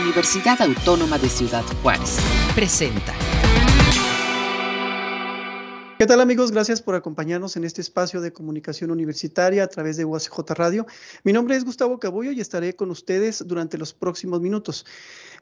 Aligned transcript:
Universidad 0.00 0.60
Autónoma 0.60 1.18
de 1.18 1.28
Ciudad 1.28 1.64
Juárez. 1.82 2.18
Presenta. 2.54 3.14
¿Qué 5.98 6.04
tal 6.04 6.20
amigos? 6.20 6.52
Gracias 6.52 6.82
por 6.82 6.94
acompañarnos 6.94 7.56
en 7.56 7.64
este 7.64 7.80
espacio 7.80 8.20
de 8.20 8.30
comunicación 8.30 8.90
universitaria 8.90 9.64
a 9.64 9.66
través 9.68 9.96
de 9.96 10.04
UACJ 10.04 10.50
Radio. 10.50 10.86
Mi 11.24 11.32
nombre 11.32 11.56
es 11.56 11.64
Gustavo 11.64 11.98
Cabullo 11.98 12.32
y 12.32 12.40
estaré 12.42 12.76
con 12.76 12.90
ustedes 12.90 13.42
durante 13.46 13.78
los 13.78 13.94
próximos 13.94 14.42
minutos. 14.42 14.84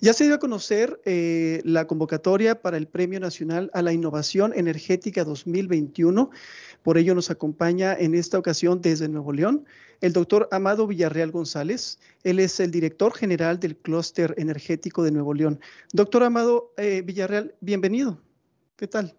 Ya 0.01 0.13
se 0.13 0.25
dio 0.25 0.35
a 0.35 0.39
conocer 0.39 1.01
eh, 1.05 1.61
la 1.65 1.89
convocatoria 1.89 2.63
para 2.63 2.77
el 2.77 2.87
Premio 2.87 3.19
Nacional 3.19 3.69
a 3.75 3.83
la 3.83 3.93
Innovación 3.93 4.53
Energética 4.55 5.25
2021. 5.25 6.31
Por 6.85 6.99
ello 6.99 7.17
nos 7.17 7.31
acompaña 7.31 7.93
en 7.99 8.15
esta 8.15 8.39
ocasión 8.39 8.81
desde 8.81 9.09
Nuevo 9.09 9.33
León 9.33 9.65
el 10.05 10.13
doctor 10.13 10.49
Amado 10.51 10.87
Villarreal 10.87 11.31
González. 11.31 11.99
Él 12.25 12.39
es 12.39 12.61
el 12.61 12.71
director 12.71 13.15
general 13.15 13.59
del 13.59 13.75
Clúster 13.75 14.35
Energético 14.37 15.03
de 15.03 15.11
Nuevo 15.11 15.33
León. 15.33 15.61
Doctor 15.95 16.25
Amado 16.25 16.75
eh, 16.77 17.01
Villarreal, 17.01 17.55
bienvenido. 17.61 18.21
¿Qué 18.77 18.87
tal? 18.87 19.15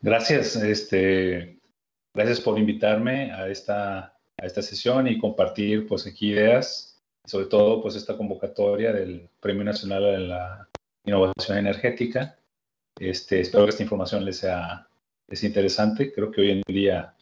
Gracias, 0.00 0.56
este, 0.56 1.60
gracias 2.14 2.40
por 2.40 2.58
invitarme 2.58 3.30
a 3.32 3.46
esta, 3.48 3.98
a 4.38 4.46
esta 4.46 4.62
sesión 4.62 5.06
y 5.06 5.18
compartir 5.18 5.86
pues 5.86 6.06
aquí 6.06 6.30
ideas, 6.30 6.98
sobre 7.26 7.44
todo 7.44 7.82
pues 7.82 7.94
esta 7.94 8.16
convocatoria 8.16 8.90
del 8.90 9.28
Premio 9.38 9.64
Nacional 9.64 10.04
a 10.06 10.18
la 10.18 10.68
Innovación 11.04 11.58
Energética. 11.58 12.38
Este, 12.98 13.40
espero 13.40 13.64
que 13.64 13.70
esta 13.70 13.82
información 13.82 14.24
les 14.24 14.38
sea 14.38 14.88
es 15.28 15.44
interesante. 15.44 16.10
Creo 16.10 16.30
que 16.30 16.40
hoy 16.40 16.50
en 16.52 16.62
día 16.66 17.14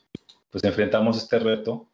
pues 0.49 0.63
enfrentamos 0.63 1.17
este 1.17 1.41
reto 1.41 1.89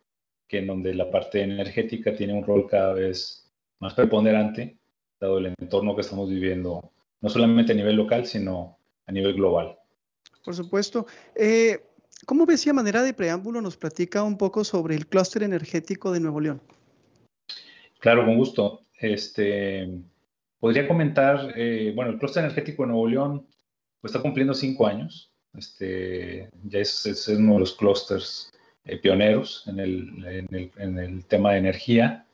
que 0.48 0.58
en 0.58 0.66
donde 0.66 0.94
la 0.94 1.10
parte 1.10 1.42
energética 1.42 2.14
tiene 2.14 2.32
un 2.32 2.44
rol 2.44 2.66
cada 2.68 2.94
vez 2.94 3.48
más 3.80 3.94
preponderante, 3.94 4.78
dado 5.20 5.38
el 5.38 5.54
entorno 5.58 5.94
que 5.94 6.00
estamos 6.00 6.28
viviendo, 6.30 6.90
no 7.20 7.28
solamente 7.28 7.72
a 7.72 7.76
nivel 7.76 7.96
local, 7.96 8.26
sino 8.26 8.78
a 9.06 9.12
nivel 9.12 9.34
global. 9.34 9.78
Por 10.44 10.54
supuesto. 10.54 11.06
Eh, 11.34 11.84
¿Cómo 12.26 12.46
ves 12.46 12.62
si 12.62 12.70
a 12.70 12.72
manera 12.72 13.02
de 13.02 13.14
preámbulo 13.14 13.60
nos 13.60 13.76
platica 13.76 14.22
un 14.22 14.36
poco 14.36 14.64
sobre 14.64 14.94
el 14.96 15.06
clúster 15.06 15.42
energético 15.42 16.10
de 16.10 16.20
Nuevo 16.20 16.40
León? 16.40 16.60
Claro, 18.00 18.24
con 18.24 18.36
gusto. 18.36 18.82
Este, 18.98 19.88
podría 20.58 20.88
comentar, 20.88 21.52
eh, 21.56 21.92
bueno, 21.94 22.12
el 22.12 22.18
clúster 22.18 22.44
energético 22.44 22.82
de 22.82 22.88
Nuevo 22.88 23.06
León 23.06 23.46
pues, 24.00 24.12
está 24.12 24.22
cumpliendo 24.22 24.54
cinco 24.54 24.86
años. 24.86 25.32
Este, 25.54 26.50
ya 26.64 26.80
es, 26.80 27.28
uno 27.28 27.54
de 27.54 27.60
los 27.60 27.74
clústeres 27.74 28.50
eh, 28.88 28.96
pioneros 28.96 29.64
en 29.68 29.78
el, 29.78 30.72
en, 30.76 30.98
el, 30.98 31.24
tema 31.26 31.52
de 31.52 31.58
energía. 31.58 32.26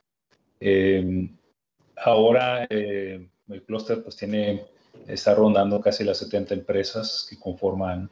ahora 1.97 2.65
el 2.71 3.63
clúster 3.67 4.03
pues 4.03 4.17
tiene 4.17 4.65
está 5.07 5.35
rondando 5.35 5.81
casi 5.81 6.05
las 6.05 6.19
70 6.19 6.55
empresas 6.55 7.27
que 7.29 7.39
conforman 7.39 8.11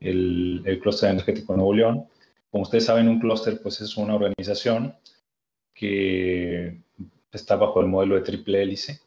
el, 0.00 0.62
el 0.64 0.80
clúster 0.80 1.10
energético 1.10 1.52
de 1.52 1.58
Nuevo 1.58 1.74
León. 1.74 2.06
Como 2.50 2.62
ustedes 2.62 2.86
saben, 2.86 3.08
un 3.08 3.20
clúster 3.20 3.60
pues, 3.62 3.80
es 3.80 3.96
una 3.96 4.14
organización 4.14 4.94
que 5.74 6.80
está 7.32 7.56
bajo 7.56 7.80
el 7.80 7.86
modelo 7.86 8.16
de 8.16 8.22
triple 8.22 8.62
hélice. 8.62 9.00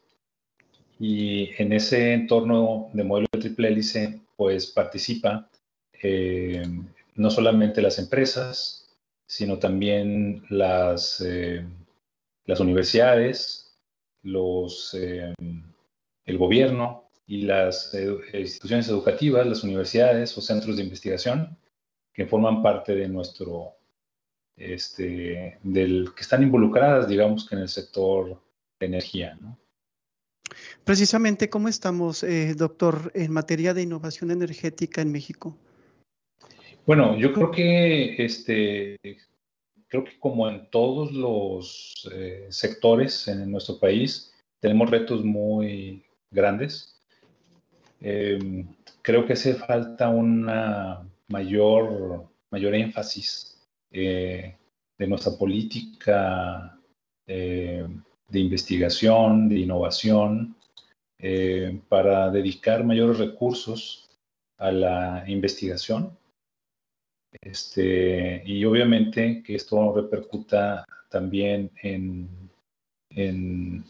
Y 1.00 1.50
en 1.58 1.74
ese 1.74 2.14
entorno 2.14 2.90
de 2.94 3.04
modelo 3.04 3.28
de 3.34 3.40
triple 3.40 3.68
hélice, 3.68 4.20
pues 4.36 4.68
participa 4.68 5.50
eh, 6.02 6.64
no 7.16 7.30
solamente 7.30 7.82
las 7.82 8.00
empresas, 8.00 8.96
sino 9.26 9.58
también 9.60 10.46
las, 10.50 11.22
eh, 11.22 11.66
las 12.46 12.60
universidades, 12.60 13.78
los, 14.22 14.94
eh, 14.94 15.34
el 16.26 16.38
gobierno, 16.38 17.06
y 17.28 17.42
las 17.42 17.94
instituciones 18.34 18.88
educativas, 18.88 19.48
las 19.48 19.64
universidades 19.64 20.38
o 20.38 20.42
centros 20.42 20.78
de 20.78 20.84
investigación 20.84 21.58
que 22.14 22.26
forman 22.26 22.62
parte 22.62 22.96
de 22.96 23.10
nuestro, 23.10 23.74
este, 24.56 25.60
del 25.64 26.14
que 26.16 26.22
están 26.22 26.44
involucradas, 26.44 27.08
digamos 27.08 27.48
que 27.48 27.56
en 27.56 27.62
el 27.62 27.70
sector 27.70 28.42
de 28.80 28.86
energía. 28.86 29.38
Precisamente, 30.84 31.50
¿cómo 31.50 31.68
estamos, 31.68 32.24
eh, 32.24 32.54
doctor, 32.56 33.12
en 33.16 33.34
materia 33.34 33.74
de 33.74 33.82
innovación 33.82 34.32
energética 34.32 35.02
en 35.02 35.12
México? 35.12 35.58
Bueno, 36.86 37.18
yo 37.18 37.34
creo 37.34 37.50
que 37.50 38.24
este, 38.24 39.00
creo 39.88 40.04
que 40.04 40.20
como 40.20 40.48
en 40.48 40.70
todos 40.70 41.12
los 41.14 42.08
eh, 42.14 42.46
sectores 42.52 43.28
en 43.28 43.50
nuestro 43.50 43.80
país, 43.80 44.32
tenemos 44.60 44.92
retos 44.92 45.24
muy 45.24 46.04
grandes. 46.30 47.02
Em, 48.02 48.68
creo 49.02 49.26
que 49.26 49.34
hace 49.34 49.56
falta 49.56 50.10
una 50.10 51.10
mayor, 51.28 52.28
mayor 52.52 52.76
énfasis 52.76 53.60
eh, 53.92 54.56
de 55.00 55.08
nuestra 55.08 55.32
política 55.40 56.80
eh, 57.26 57.88
de 58.30 58.40
investigación, 58.40 59.50
de 59.50 59.60
innovación, 59.60 60.56
para 61.90 62.30
dedicar 62.30 62.84
mayores 62.84 63.18
recursos 63.18 64.12
a 64.60 64.72
la 64.72 65.24
investigación. 65.28 66.16
Este, 67.42 68.44
y 68.46 68.66
obviamente 68.66 69.44
que 69.44 69.56
esto 69.56 69.94
repercuta 69.94 70.86
también 71.10 71.72
en, 71.82 72.30
en 73.10 73.84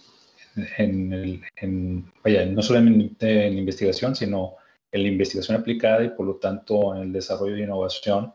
en, 0.78 2.11
vaya, 2.23 2.45
no 2.45 2.61
solamente 2.61 3.47
en 3.47 3.57
investigación, 3.57 4.16
sino 4.16 4.55
en 4.91 5.03
la 5.03 5.09
investigación 5.09 5.57
aplicada 5.57 6.03
y 6.03 6.09
por 6.09 6.25
lo 6.25 6.35
tanto 6.35 6.95
en 6.95 7.03
el 7.03 7.13
desarrollo 7.13 7.55
de 7.55 7.63
innovación. 7.63 8.34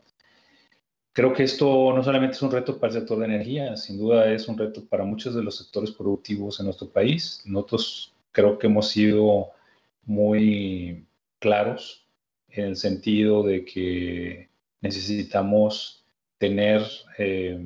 Creo 1.12 1.32
que 1.32 1.42
esto 1.42 1.92
no 1.92 2.02
solamente 2.04 2.36
es 2.36 2.42
un 2.42 2.52
reto 2.52 2.78
para 2.78 2.92
el 2.92 3.00
sector 3.00 3.18
de 3.18 3.24
energía, 3.24 3.76
sin 3.76 3.98
duda 3.98 4.32
es 4.32 4.46
un 4.48 4.56
reto 4.56 4.84
para 4.84 5.04
muchos 5.04 5.34
de 5.34 5.42
los 5.42 5.56
sectores 5.56 5.90
productivos 5.90 6.60
en 6.60 6.66
nuestro 6.66 6.88
país. 6.88 7.42
Nosotros 7.46 8.12
creo 8.32 8.58
que 8.58 8.68
hemos 8.68 8.88
sido 8.88 9.48
muy 10.04 11.04
claros 11.40 12.06
en 12.48 12.66
el 12.66 12.76
sentido 12.76 13.42
de 13.42 13.64
que 13.64 14.49
necesitamos 14.80 16.04
tener 16.38 16.82
eh, 17.18 17.58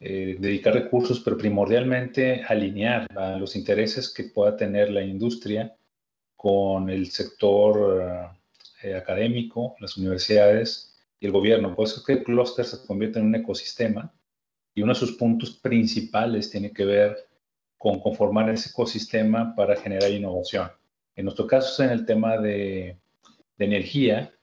eh, 0.00 0.36
dedicar 0.38 0.74
recursos, 0.74 1.20
pero 1.20 1.38
primordialmente 1.38 2.42
alinear 2.46 3.08
los 3.38 3.56
intereses 3.56 4.12
que 4.12 4.24
pueda 4.24 4.56
tener 4.56 4.90
la 4.90 5.02
industria 5.02 5.74
con 6.36 6.90
el 6.90 7.10
sector 7.10 8.30
eh, 8.82 8.94
académico, 8.94 9.74
las 9.80 9.96
universidades 9.96 10.94
y 11.18 11.26
el 11.26 11.32
gobierno. 11.32 11.74
Por 11.74 11.86
eso 11.86 12.00
es 12.00 12.06
que 12.06 12.12
el 12.12 12.24
clúster 12.24 12.64
se 12.64 12.86
convierte 12.86 13.18
en 13.18 13.26
un 13.26 13.34
ecosistema 13.34 14.12
y 14.74 14.82
uno 14.82 14.92
de 14.92 14.98
sus 14.98 15.12
puntos 15.12 15.56
principales 15.56 16.50
tiene 16.50 16.70
que 16.72 16.84
ver 16.84 17.16
con 17.78 17.98
conformar 18.00 18.50
ese 18.50 18.68
ecosistema 18.68 19.54
para 19.54 19.76
generar 19.76 20.10
innovación. 20.10 20.70
En 21.14 21.24
nuestro 21.24 21.46
caso 21.46 21.82
en 21.82 21.90
el 21.90 22.04
tema 22.04 22.36
de, 22.36 22.98
energía, 23.58 24.34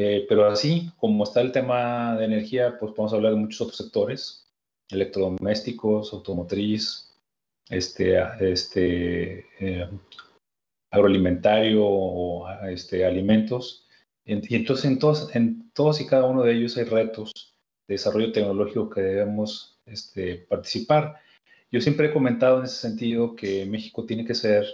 eh, 0.00 0.26
pero 0.28 0.46
así 0.46 0.92
como 0.96 1.24
está 1.24 1.40
el 1.40 1.50
tema 1.50 2.16
de 2.16 2.24
energía, 2.24 2.78
pues 2.78 2.92
podemos 2.92 3.12
hablar 3.12 3.32
de 3.32 3.40
muchos 3.40 3.60
otros 3.62 3.78
sectores 3.78 4.46
electrodomésticos, 4.90 6.12
automotriz, 6.12 7.16
este, 7.68 8.16
este, 8.40 9.46
eh, 9.58 9.90
agroalimentario 10.92 11.84
o 11.84 12.48
este, 12.68 13.04
alimentos. 13.04 13.88
Y 14.24 14.54
entonces 14.54 14.84
en 14.84 15.00
todos, 15.00 15.34
en 15.34 15.70
todos 15.72 16.00
y 16.00 16.06
cada 16.06 16.26
uno 16.26 16.44
de 16.44 16.54
ellos 16.54 16.76
hay 16.76 16.84
retos 16.84 17.56
de 17.88 17.94
desarrollo 17.94 18.30
tecnológico 18.30 18.90
que 18.90 19.00
debemos 19.00 19.80
este, 19.84 20.36
participar. 20.48 21.16
Yo 21.72 21.80
siempre 21.80 22.06
he 22.06 22.12
comentado 22.12 22.60
en 22.60 22.66
ese 22.66 22.76
sentido 22.76 23.34
que 23.34 23.66
México 23.66 24.06
tiene 24.06 24.24
que 24.24 24.34
ser 24.34 24.64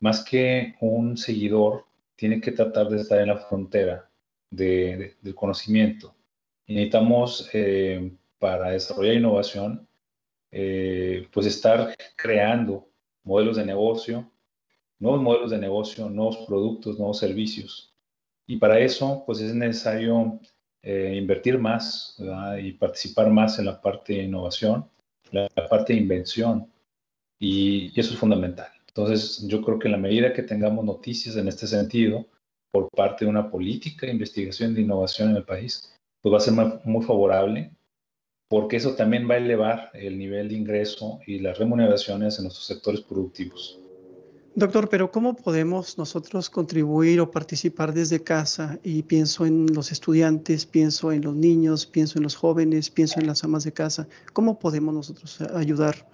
más 0.00 0.22
que 0.22 0.74
un 0.80 1.16
seguidor, 1.16 1.86
tiene 2.16 2.42
que 2.42 2.52
tratar 2.52 2.90
de 2.90 3.00
estar 3.00 3.20
en 3.20 3.28
la 3.28 3.38
frontera 3.38 4.09
de, 4.50 5.16
del 5.22 5.34
conocimiento. 5.34 6.14
Y 6.66 6.74
necesitamos 6.74 7.48
eh, 7.52 8.12
para 8.38 8.70
desarrollar 8.70 9.14
innovación, 9.14 9.88
eh, 10.50 11.26
pues 11.32 11.46
estar 11.46 11.94
creando 12.16 12.88
modelos 13.22 13.56
de 13.56 13.64
negocio, 13.64 14.30
nuevos 14.98 15.22
modelos 15.22 15.50
de 15.50 15.58
negocio, 15.58 16.08
nuevos 16.10 16.38
productos, 16.46 16.98
nuevos 16.98 17.18
servicios. 17.18 17.94
Y 18.46 18.56
para 18.56 18.78
eso, 18.80 19.22
pues 19.26 19.40
es 19.40 19.54
necesario 19.54 20.40
eh, 20.82 21.14
invertir 21.16 21.58
más 21.58 22.20
y 22.60 22.72
participar 22.72 23.30
más 23.30 23.58
en 23.58 23.66
la 23.66 23.80
parte 23.80 24.14
de 24.14 24.24
innovación, 24.24 24.88
la, 25.30 25.48
parte 25.68 25.92
de 25.92 26.00
invención. 26.00 26.70
Y, 27.38 27.92
y, 27.94 28.00
eso 28.00 28.12
es 28.12 28.18
fundamental. 28.18 28.68
Entonces, 28.88 29.46
yo 29.46 29.62
creo 29.62 29.78
que 29.78 29.88
en 29.88 29.92
la 29.92 29.98
medida 29.98 30.32
que 30.32 30.42
tengamos 30.42 30.84
noticias 30.84 31.36
en 31.36 31.48
este 31.48 31.66
sentido, 31.66 32.26
por 32.72 32.88
parte 32.90 33.24
de 33.24 33.30
una 33.30 33.50
política 33.50 34.06
de 34.06 34.12
investigación 34.12 34.74
de 34.74 34.82
innovación 34.82 35.30
en 35.30 35.36
el 35.36 35.44
país, 35.44 35.92
pues 36.20 36.32
va 36.32 36.38
a 36.38 36.40
ser 36.40 36.54
muy 36.84 37.04
favorable 37.04 37.72
porque 38.48 38.76
eso 38.76 38.96
también 38.96 39.30
va 39.30 39.34
a 39.34 39.38
elevar 39.38 39.90
el 39.94 40.18
nivel 40.18 40.48
de 40.48 40.56
ingreso 40.56 41.20
y 41.24 41.38
las 41.38 41.56
remuneraciones 41.58 42.36
en 42.38 42.44
nuestros 42.44 42.66
sectores 42.66 43.00
productivos. 43.00 43.78
Doctor, 44.56 44.88
pero 44.88 45.12
¿cómo 45.12 45.36
podemos 45.36 45.96
nosotros 45.96 46.50
contribuir 46.50 47.20
o 47.20 47.30
participar 47.30 47.94
desde 47.94 48.24
casa? 48.24 48.80
Y 48.82 49.04
pienso 49.04 49.46
en 49.46 49.66
los 49.72 49.92
estudiantes, 49.92 50.66
pienso 50.66 51.12
en 51.12 51.22
los 51.22 51.36
niños, 51.36 51.86
pienso 51.86 52.18
en 52.18 52.24
los 52.24 52.34
jóvenes, 52.34 52.90
pienso 52.90 53.20
en 53.20 53.28
las 53.28 53.44
amas 53.44 53.62
de 53.62 53.72
casa. 53.72 54.08
¿Cómo 54.32 54.58
podemos 54.58 54.92
nosotros 54.92 55.40
ayudar 55.54 56.08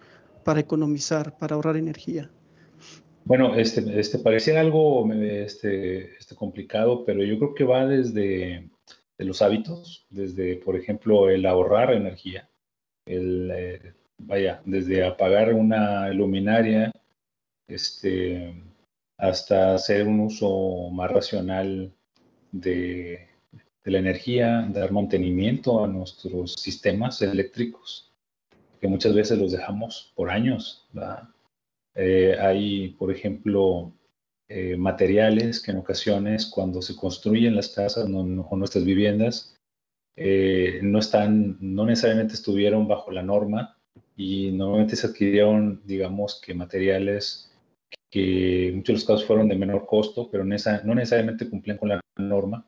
para 0.45 0.61
economizar, 0.61 1.39
para 1.39 1.55
ahorrar 1.55 1.79
energía? 1.79 2.31
Bueno, 3.27 3.57
este, 3.57 4.01
este 4.01 4.21
parecía 4.21 4.61
algo 4.61 5.13
este, 5.13 6.17
este 6.17 6.35
complicado, 6.35 7.05
pero 7.05 7.23
yo 7.25 7.39
creo 7.39 7.55
que 7.55 7.65
va 7.65 7.85
desde 7.85 8.71
de 9.19 9.25
los 9.25 9.43
hábitos, 9.43 10.07
desde, 10.11 10.57
por 10.57 10.77
ejemplo, 10.77 11.31
el 11.31 11.47
ahorrar 11.47 11.93
energía, 11.93 12.49
el, 13.07 13.51
eh, 13.55 13.95
vaya, 14.19 14.61
desde 14.65 15.05
apagar 15.05 15.55
una 15.55 16.09
luminaria, 16.11 16.93
este, 17.69 18.55
hasta 19.19 19.75
hacer 19.75 20.07
un 20.07 20.21
uso 20.21 20.91
más 20.91 21.11
racional 21.11 21.93
de, 22.53 23.29
la 23.85 23.99
energía, 23.99 24.69
dar 24.73 24.91
mantenimiento 24.91 25.85
a 25.85 25.87
nuestros 25.87 26.55
sistemas 26.55 27.23
eléctricos, 27.23 28.13
que 28.81 28.89
muchas 28.89 29.15
veces 29.15 29.39
los 29.39 29.53
dejamos 29.53 30.13
por 30.17 30.29
años. 30.29 30.89
Eh, 31.97 32.37
hay, 32.39 32.91
por 32.91 33.11
ejemplo, 33.11 33.93
eh, 34.49 34.77
materiales 34.77 35.61
que 35.61 35.73
en 35.73 35.79
ocasiones 35.79 36.47
cuando 36.47 36.83
se 36.83 36.95
construyen 36.95 37.57
las 37.57 37.71
casas 37.71 38.05
o 38.05 38.57
nuestras 38.57 38.85
viviendas 38.85 39.57
eh, 40.15 40.79
no 40.83 40.99
están, 41.01 41.57
no 41.61 41.85
necesariamente 41.85 42.35
estuvieron 42.35 42.87
bajo 42.87 43.11
la 43.11 43.23
norma 43.23 43.77
y 44.15 44.53
normalmente 44.53 44.95
se 44.97 45.09
adquirieron, 45.09 45.83
digamos, 45.85 46.41
que 46.41 46.55
materiales 46.55 47.53
que 48.11 48.69
en 48.69 48.77
muchos 48.77 48.87
de 48.87 48.93
los 48.95 49.05
casos 49.05 49.25
fueron 49.27 49.49
de 49.49 49.57
menor 49.57 49.87
costo, 49.87 50.31
pero 50.31 50.45
no 50.45 50.95
necesariamente 50.95 51.51
cumplían 51.51 51.79
con 51.79 51.89
la 51.89 52.01
norma. 52.17 52.67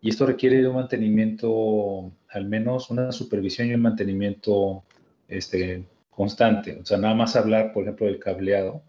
Y 0.00 0.08
esto 0.08 0.26
requiere 0.26 0.56
de 0.60 0.68
un 0.68 0.76
mantenimiento, 0.76 2.10
al 2.28 2.46
menos 2.46 2.90
una 2.90 3.12
supervisión 3.12 3.68
y 3.68 3.74
un 3.74 3.82
mantenimiento 3.82 4.82
este, 5.28 5.84
constante. 6.12 6.78
O 6.80 6.84
sea, 6.84 6.98
nada 6.98 7.14
más 7.14 7.34
hablar, 7.34 7.72
por 7.72 7.82
ejemplo, 7.82 8.06
del 8.06 8.20
cableado, 8.20 8.84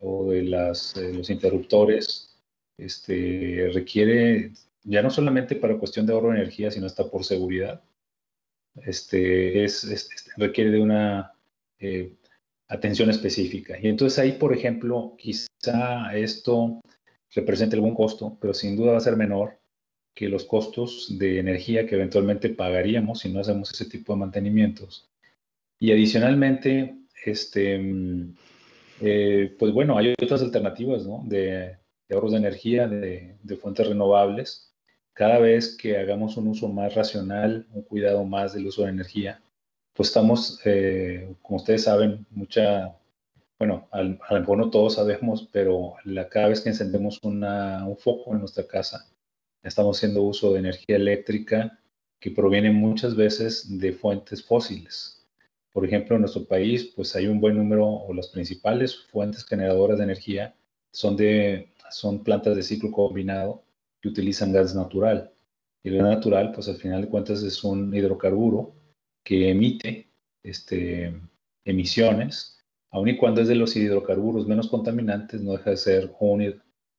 o 0.00 0.30
de 0.30 0.42
las, 0.42 0.96
los 0.96 1.30
interruptores 1.30 2.36
este, 2.78 3.70
requiere 3.72 4.52
ya 4.82 5.02
no 5.02 5.10
solamente 5.10 5.56
para 5.56 5.78
cuestión 5.78 6.06
de 6.06 6.12
ahorro 6.12 6.30
de 6.30 6.36
energía, 6.40 6.70
sino 6.70 6.86
hasta 6.86 7.10
por 7.10 7.24
seguridad. 7.24 7.82
Este, 8.76 9.64
es, 9.64 10.28
requiere 10.36 10.70
de 10.70 10.80
una 10.80 11.32
eh, 11.78 12.12
atención 12.68 13.08
específica. 13.08 13.78
Y 13.80 13.88
entonces 13.88 14.18
ahí, 14.18 14.32
por 14.32 14.52
ejemplo, 14.52 15.14
quizá 15.16 16.14
esto 16.14 16.80
represente 17.34 17.76
algún 17.76 17.94
costo, 17.94 18.36
pero 18.40 18.52
sin 18.52 18.76
duda 18.76 18.92
va 18.92 18.98
a 18.98 19.00
ser 19.00 19.16
menor 19.16 19.58
que 20.14 20.28
los 20.28 20.44
costos 20.44 21.18
de 21.18 21.38
energía 21.38 21.86
que 21.86 21.94
eventualmente 21.94 22.50
pagaríamos 22.50 23.20
si 23.20 23.32
no 23.32 23.40
hacemos 23.40 23.72
ese 23.72 23.86
tipo 23.86 24.12
de 24.12 24.20
mantenimientos. 24.20 25.08
Y 25.84 25.92
adicionalmente, 25.92 26.96
este, 27.26 27.78
eh, 29.02 29.54
pues 29.58 29.70
bueno, 29.70 29.98
hay 29.98 30.14
otras 30.14 30.40
alternativas 30.40 31.06
¿no? 31.06 31.22
de, 31.26 31.76
ahorros 32.10 32.32
de 32.32 32.38
energía, 32.38 32.88
de, 32.88 33.36
fuentes 33.60 33.88
renovables. 33.88 34.72
Cada 35.12 35.38
vez 35.40 35.76
que 35.76 35.98
hagamos 35.98 36.38
un 36.38 36.48
uso 36.48 36.68
más 36.68 36.94
racional, 36.94 37.66
un 37.70 37.82
cuidado 37.82 38.24
más 38.24 38.54
del 38.54 38.66
uso 38.66 38.84
de 38.84 38.92
energía, 38.92 39.42
pues 39.92 40.08
estamos, 40.08 40.58
eh, 40.64 41.34
como 41.42 41.58
ustedes 41.58 41.84
saben, 41.84 42.24
mucha, 42.30 42.96
bueno, 43.58 43.86
a 43.90 44.02
lo 44.04 44.40
mejor 44.40 44.56
no 44.56 44.70
todos 44.70 44.94
sabemos, 44.94 45.50
pero 45.52 45.96
la, 46.04 46.30
cada 46.30 46.48
vez 46.48 46.62
que 46.62 46.70
encendemos 46.70 47.20
un 47.22 47.44
foco 47.98 48.32
en 48.32 48.38
nuestra 48.38 48.66
casa, 48.66 49.06
estamos 49.62 49.98
haciendo 49.98 50.22
uso 50.22 50.54
de 50.54 50.60
energía 50.60 50.96
eléctrica 50.96 51.78
que 52.20 52.30
proviene 52.30 52.70
muchas 52.70 53.14
veces 53.14 53.78
de 53.78 53.92
fuentes 53.92 54.42
fósiles. 54.42 55.13
Por 55.74 55.84
ejemplo, 55.84 56.14
en 56.14 56.22
nuestro 56.22 56.44
país, 56.44 56.92
pues 56.94 57.16
hay 57.16 57.26
un 57.26 57.40
buen 57.40 57.56
número, 57.56 57.84
o 57.84 58.14
las 58.14 58.28
principales 58.28 58.96
fuentes 59.10 59.44
generadoras 59.44 59.98
de 59.98 60.04
energía 60.04 60.54
son, 60.92 61.16
de, 61.16 61.72
son 61.90 62.22
plantas 62.22 62.54
de 62.54 62.62
ciclo 62.62 62.92
combinado 62.92 63.64
que 64.00 64.08
utilizan 64.08 64.52
gas 64.52 64.72
natural. 64.72 65.32
Y 65.82 65.88
el 65.88 65.98
gas 65.98 66.06
natural, 66.06 66.52
pues 66.52 66.68
al 66.68 66.76
final 66.76 67.02
de 67.02 67.08
cuentas 67.08 67.42
es 67.42 67.64
un 67.64 67.92
hidrocarburo 67.92 68.72
que 69.24 69.50
emite 69.50 70.06
este, 70.44 71.12
emisiones, 71.64 72.56
aun 72.92 73.08
y 73.08 73.16
cuando 73.16 73.40
es 73.40 73.48
de 73.48 73.56
los 73.56 73.74
hidrocarburos 73.74 74.46
menos 74.46 74.68
contaminantes, 74.68 75.40
no 75.42 75.52
deja 75.52 75.70
de 75.70 75.76
ser 75.76 76.14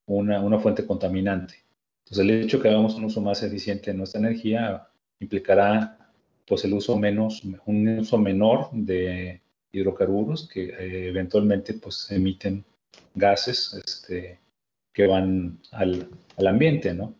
una, 0.05 0.41
una 0.41 0.59
fuente 0.59 0.85
contaminante. 0.85 1.63
Entonces, 2.03 2.25
el 2.25 2.43
hecho 2.43 2.57
de 2.57 2.63
que 2.63 2.69
hagamos 2.71 2.95
un 2.95 3.05
uso 3.05 3.21
más 3.21 3.41
eficiente 3.41 3.91
de 3.91 3.97
nuestra 3.97 4.19
energía 4.19 4.85
implicará 5.21 6.04
pues 6.47 6.63
el 6.65 6.73
uso 6.73 6.97
menos, 6.97 7.43
un 7.65 7.99
uso 7.99 8.17
menor 8.17 8.69
de 8.71 9.41
hidrocarburos 9.71 10.47
que 10.47 10.65
eh, 10.65 11.09
eventualmente 11.09 11.73
pues 11.73 12.07
emiten 12.11 12.63
gases 13.13 13.73
este, 13.85 14.39
que 14.93 15.07
van 15.07 15.59
al, 15.71 16.09
al, 16.37 16.47
ambiente, 16.47 16.93
¿no? 16.93 17.15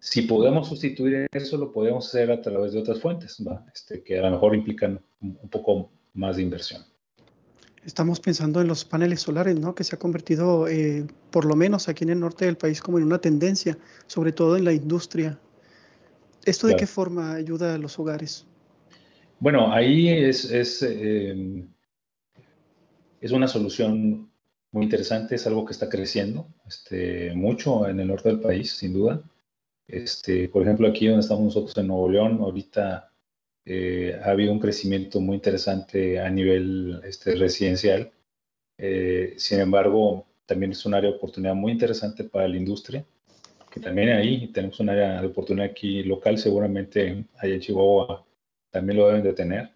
Si 0.00 0.22
podemos 0.22 0.68
sustituir 0.68 1.26
eso, 1.32 1.56
lo 1.56 1.72
podemos 1.72 2.06
hacer 2.06 2.30
a 2.30 2.40
través 2.40 2.72
de 2.72 2.80
otras 2.80 3.00
fuentes, 3.00 3.36
¿va? 3.46 3.64
Este, 3.74 4.02
que 4.02 4.18
a 4.18 4.22
lo 4.22 4.30
mejor 4.30 4.54
implican 4.54 5.00
un, 5.20 5.36
poco 5.50 5.90
más 6.14 6.36
de 6.36 6.42
inversión. 6.42 6.84
Estamos 7.84 8.20
pensando 8.20 8.60
en 8.60 8.68
los 8.68 8.84
paneles 8.84 9.22
solares, 9.22 9.58
¿no? 9.58 9.74
Que 9.74 9.82
se 9.82 9.96
ha 9.96 9.98
convertido, 9.98 10.68
eh, 10.68 11.06
por 11.30 11.44
lo 11.46 11.56
menos 11.56 11.88
aquí 11.88 12.04
en 12.04 12.10
el 12.10 12.20
norte 12.20 12.44
del 12.44 12.56
país, 12.56 12.80
como 12.80 12.98
en 12.98 13.04
una 13.04 13.18
tendencia, 13.18 13.78
sobre 14.06 14.32
todo 14.32 14.56
en 14.56 14.64
la 14.64 14.72
industria. 14.72 15.38
¿Esto 16.44 16.66
de 16.66 16.76
qué 16.76 16.86
forma 16.86 17.34
ayuda 17.34 17.74
a 17.74 17.78
los 17.78 17.98
hogares? 17.98 18.46
Bueno, 19.40 19.72
ahí 19.72 20.08
es, 20.08 20.50
es, 20.50 20.82
em, 20.82 21.68
es, 23.20 23.30
una 23.30 23.46
solución 23.46 24.30
muy 24.72 24.84
interesante, 24.84 25.36
es 25.36 25.46
algo 25.46 25.64
que 25.64 25.72
está 25.72 25.88
creciendo 25.88 26.48
este, 26.66 27.32
mucho 27.34 27.88
en 27.88 28.00
el 28.00 28.08
norte 28.08 28.30
del 28.30 28.40
país, 28.40 28.72
sin 28.72 28.92
duda. 28.94 29.22
Este, 29.86 30.48
por 30.48 30.62
ejemplo, 30.62 30.88
aquí 30.88 31.06
donde 31.06 31.20
estamos 31.20 31.44
nosotros 31.44 31.76
en 31.78 31.86
Nuevo 31.86 32.08
León, 32.10 32.38
ahorita 32.40 33.12
eh, 33.64 34.18
ha 34.24 34.30
habido 34.30 34.52
un 34.52 34.60
crecimiento 34.60 35.20
muy 35.20 35.36
interesante 35.36 36.20
a 36.20 36.28
nivel 36.30 37.00
este, 37.04 37.36
residencial. 37.36 38.10
Eh, 38.78 39.34
sin 39.38 39.60
embargo, 39.60 40.26
también 40.46 40.72
es 40.72 40.84
un 40.86 40.94
área 40.94 41.10
de 41.10 41.16
oportunidad 41.16 41.54
muy 41.54 41.72
interesante 41.72 42.24
para 42.24 42.48
la 42.48 42.56
industria, 42.56 43.04
que 43.70 43.80
también 43.80 44.10
ahí 44.10 44.48
tenemos 44.48 44.80
un 44.80 44.90
área 44.90 45.20
de 45.20 45.28
oportunidad 45.28 45.70
aquí 45.70 46.02
local, 46.02 46.38
seguramente 46.38 47.24
allá 47.38 47.54
en 47.54 47.60
Chihuahua 47.60 48.24
también 48.78 48.98
lo 48.98 49.08
deben 49.08 49.24
de 49.24 49.32
tener, 49.32 49.74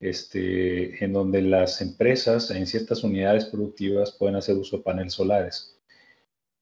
este, 0.00 1.04
en 1.04 1.12
donde 1.12 1.40
las 1.40 1.80
empresas 1.80 2.50
en 2.50 2.66
ciertas 2.66 3.04
unidades 3.04 3.44
productivas 3.44 4.10
pueden 4.10 4.34
hacer 4.34 4.56
uso 4.56 4.78
de 4.78 4.82
paneles 4.82 5.12
solares. 5.12 5.80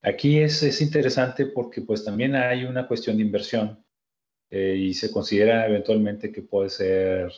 Aquí 0.03 0.37
es, 0.37 0.61
es 0.61 0.81
interesante 0.81 1.47
porque 1.47 1.81
pues 1.81 2.05
también 2.05 2.35
hay 2.35 2.65
una 2.65 2.87
cuestión 2.87 3.17
de 3.17 3.23
inversión 3.23 3.83
eh, 4.51 4.75
y 4.77 4.93
se 4.93 5.09
considera 5.09 5.65
eventualmente 5.65 6.31
que 6.31 6.43
puede 6.43 6.69
ser 6.69 7.31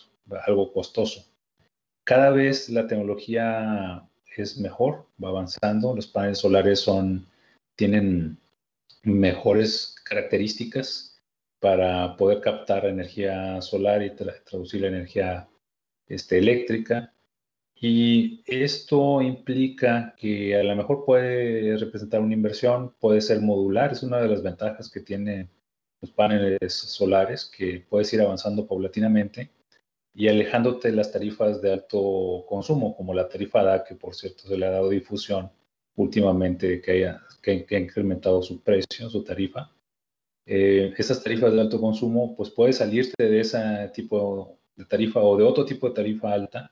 algo 0.45 0.73
costoso. 0.73 1.25
Cada 2.03 2.31
vez 2.31 2.67
la 2.67 2.87
tecnología 2.87 4.05
es 4.35 4.57
mejor, 4.57 5.07
va 5.23 5.29
avanzando, 5.29 5.95
los 5.95 6.07
paneles 6.07 6.39
solares 6.39 6.81
son, 6.81 7.25
tienen 7.77 8.37
mejores 9.03 9.95
características, 10.03 11.14
para 11.59 12.15
poder 12.17 12.41
captar 12.41 12.85
energía 12.85 13.61
solar 13.61 14.03
y 14.03 14.11
traducir 14.11 14.81
la 14.81 14.87
energía 14.87 15.49
este, 16.07 16.37
eléctrica. 16.37 17.13
Y 17.75 18.43
esto 18.47 19.21
implica 19.21 20.15
que 20.17 20.55
a 20.55 20.63
lo 20.63 20.75
mejor 20.75 21.05
puede 21.05 21.77
representar 21.77 22.21
una 22.21 22.33
inversión, 22.33 22.93
puede 22.99 23.21
ser 23.21 23.41
modular, 23.41 23.91
es 23.91 24.03
una 24.03 24.19
de 24.21 24.29
las 24.29 24.43
ventajas 24.43 24.89
que 24.89 25.01
tienen 25.01 25.49
los 26.01 26.11
paneles 26.11 26.73
solares, 26.73 27.45
que 27.45 27.85
puedes 27.89 28.13
ir 28.13 28.21
avanzando 28.21 28.67
paulatinamente 28.67 29.51
y 30.13 30.29
alejándote 30.29 30.89
de 30.89 30.95
las 30.95 31.11
tarifas 31.11 31.61
de 31.61 31.73
alto 31.73 32.45
consumo, 32.47 32.95
como 32.95 33.13
la 33.13 33.27
tarifa 33.27 33.63
DA, 33.63 33.83
que 33.83 33.95
por 33.95 34.15
cierto 34.15 34.47
se 34.47 34.57
le 34.57 34.65
ha 34.65 34.71
dado 34.71 34.89
difusión 34.89 35.51
últimamente, 35.95 36.81
que, 36.81 36.91
haya, 36.91 37.21
que 37.41 37.65
ha 37.71 37.79
incrementado 37.79 38.41
su 38.41 38.61
precio, 38.61 39.09
su 39.09 39.23
tarifa 39.23 39.74
eh, 40.45 40.93
esas 40.97 41.23
tarifas 41.23 41.53
de 41.53 41.61
alto 41.61 41.81
consumo, 41.81 42.35
pues 42.35 42.51
puedes 42.51 42.77
salirte 42.77 43.23
de 43.23 43.39
ese 43.39 43.59
tipo 43.93 44.59
de 44.75 44.85
tarifa 44.85 45.21
o 45.21 45.37
de 45.37 45.43
otro 45.43 45.65
tipo 45.65 45.87
de 45.89 45.95
tarifa 45.95 46.33
alta 46.33 46.71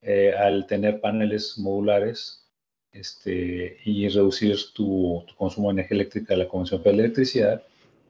eh, 0.00 0.32
al 0.36 0.66
tener 0.66 1.00
paneles 1.00 1.58
modulares 1.58 2.48
este, 2.92 3.78
y 3.84 4.08
reducir 4.08 4.56
tu, 4.74 5.24
consumo 5.36 5.68
de 5.68 5.74
energía 5.74 5.96
eléctrica, 5.96 6.36
la 6.36 6.48
Convención 6.48 6.82
de 6.82 6.90
Electricidad 6.90 7.62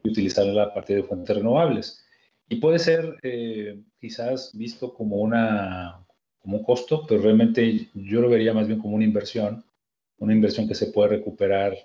y 0.03 0.11
utilizarla 0.11 0.65
a 0.65 0.75
partir 0.75 0.97
de 0.97 1.03
fuentes 1.03 1.37
renovables. 1.37 2.05
Y 2.49 2.57
puede 2.57 2.79
ser 2.79 3.19
eh, 3.23 3.81
quizás 4.01 4.57
visto 4.57 4.95
como, 4.95 5.17
una, 5.17 6.07
como 6.39 6.59
un 6.59 6.65
costo, 6.65 7.05
pero 7.07 7.23
realmente 7.23 7.89
yo 7.95 8.21
lo 8.21 8.29
vería 8.29 8.55
más 8.55 8.69
bien 8.69 8.81
como 8.81 8.97
una 8.97 9.05
inversión, 9.05 9.65
una 10.19 10.33
inversión 10.33 10.69
que 10.69 10.75
se 10.75 10.87
puede 10.87 11.11
recuperar 11.11 11.77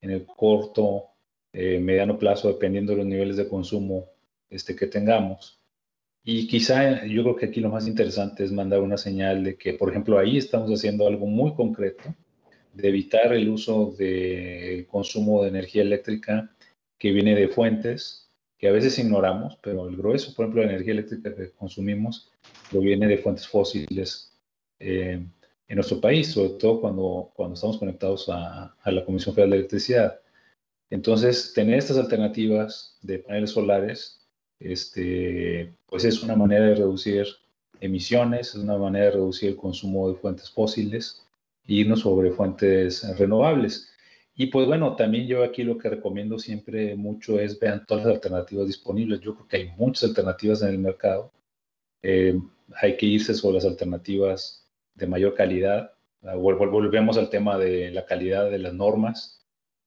en 0.00 0.10
el 0.10 0.26
corto, 0.26 1.09
eh, 1.52 1.78
mediano 1.80 2.18
plazo, 2.18 2.48
dependiendo 2.48 2.92
de 2.92 2.98
los 2.98 3.06
niveles 3.06 3.36
de 3.36 3.48
consumo 3.48 4.06
este, 4.50 4.76
que 4.76 4.86
tengamos. 4.86 5.60
Y 6.22 6.46
quizá 6.46 7.06
yo 7.06 7.22
creo 7.22 7.36
que 7.36 7.46
aquí 7.46 7.60
lo 7.60 7.70
más 7.70 7.86
interesante 7.86 8.44
es 8.44 8.52
mandar 8.52 8.80
una 8.82 8.98
señal 8.98 9.42
de 9.42 9.56
que, 9.56 9.74
por 9.74 9.90
ejemplo, 9.90 10.18
ahí 10.18 10.36
estamos 10.36 10.70
haciendo 10.70 11.06
algo 11.06 11.26
muy 11.26 11.54
concreto, 11.54 12.14
de 12.74 12.88
evitar 12.88 13.32
el 13.32 13.48
uso 13.48 13.94
de 13.98 14.86
consumo 14.90 15.42
de 15.42 15.48
energía 15.48 15.82
eléctrica 15.82 16.50
que 16.98 17.12
viene 17.12 17.34
de 17.34 17.48
fuentes 17.48 18.30
que 18.58 18.68
a 18.68 18.72
veces 18.72 18.98
ignoramos, 18.98 19.58
pero 19.62 19.88
el 19.88 19.96
grueso, 19.96 20.34
por 20.34 20.44
ejemplo, 20.44 20.62
la 20.62 20.72
energía 20.72 20.92
eléctrica 20.92 21.34
que 21.34 21.50
consumimos 21.52 22.30
proviene 22.70 23.06
de 23.08 23.16
fuentes 23.16 23.48
fósiles 23.48 24.38
eh, 24.78 25.24
en 25.66 25.74
nuestro 25.74 25.98
país, 25.98 26.32
sobre 26.32 26.50
todo 26.50 26.80
cuando, 26.82 27.32
cuando 27.34 27.54
estamos 27.54 27.78
conectados 27.78 28.28
a, 28.28 28.76
a 28.82 28.90
la 28.90 29.02
Comisión 29.04 29.34
Federal 29.34 29.52
de 29.52 29.56
Electricidad. 29.56 30.19
Entonces, 30.90 31.52
tener 31.54 31.78
estas 31.78 31.98
alternativas 31.98 32.98
de 33.02 33.20
paneles 33.20 33.50
solares, 33.50 34.26
este, 34.58 35.72
pues 35.86 36.04
es 36.04 36.22
una 36.22 36.36
manera 36.36 36.66
de 36.66 36.74
reducir 36.74 37.26
emisiones, 37.80 38.48
es 38.48 38.56
una 38.56 38.76
manera 38.76 39.06
de 39.06 39.12
reducir 39.12 39.50
el 39.50 39.56
consumo 39.56 40.08
de 40.10 40.16
fuentes 40.16 40.50
fósiles 40.50 41.26
e 41.66 41.74
irnos 41.74 42.00
sobre 42.00 42.32
fuentes 42.32 43.04
renovables. 43.18 43.90
Y 44.34 44.46
pues 44.46 44.66
bueno, 44.66 44.96
también 44.96 45.26
yo 45.26 45.44
aquí 45.44 45.62
lo 45.62 45.78
que 45.78 45.90
recomiendo 45.90 46.38
siempre 46.38 46.96
mucho 46.96 47.38
es 47.38 47.58
vean 47.58 47.84
todas 47.86 48.04
las 48.04 48.14
alternativas 48.14 48.66
disponibles. 48.66 49.20
Yo 49.20 49.34
creo 49.34 49.48
que 49.48 49.56
hay 49.58 49.70
muchas 49.76 50.10
alternativas 50.10 50.62
en 50.62 50.68
el 50.68 50.78
mercado. 50.78 51.32
Eh, 52.02 52.38
hay 52.80 52.96
que 52.96 53.06
irse 53.06 53.34
sobre 53.34 53.56
las 53.56 53.64
alternativas 53.64 54.66
de 54.94 55.06
mayor 55.06 55.34
calidad. 55.34 55.92
Volvemos 56.22 57.16
al 57.16 57.30
tema 57.30 57.58
de 57.58 57.90
la 57.90 58.06
calidad 58.06 58.50
de 58.50 58.58
las 58.58 58.74
normas, 58.74 59.39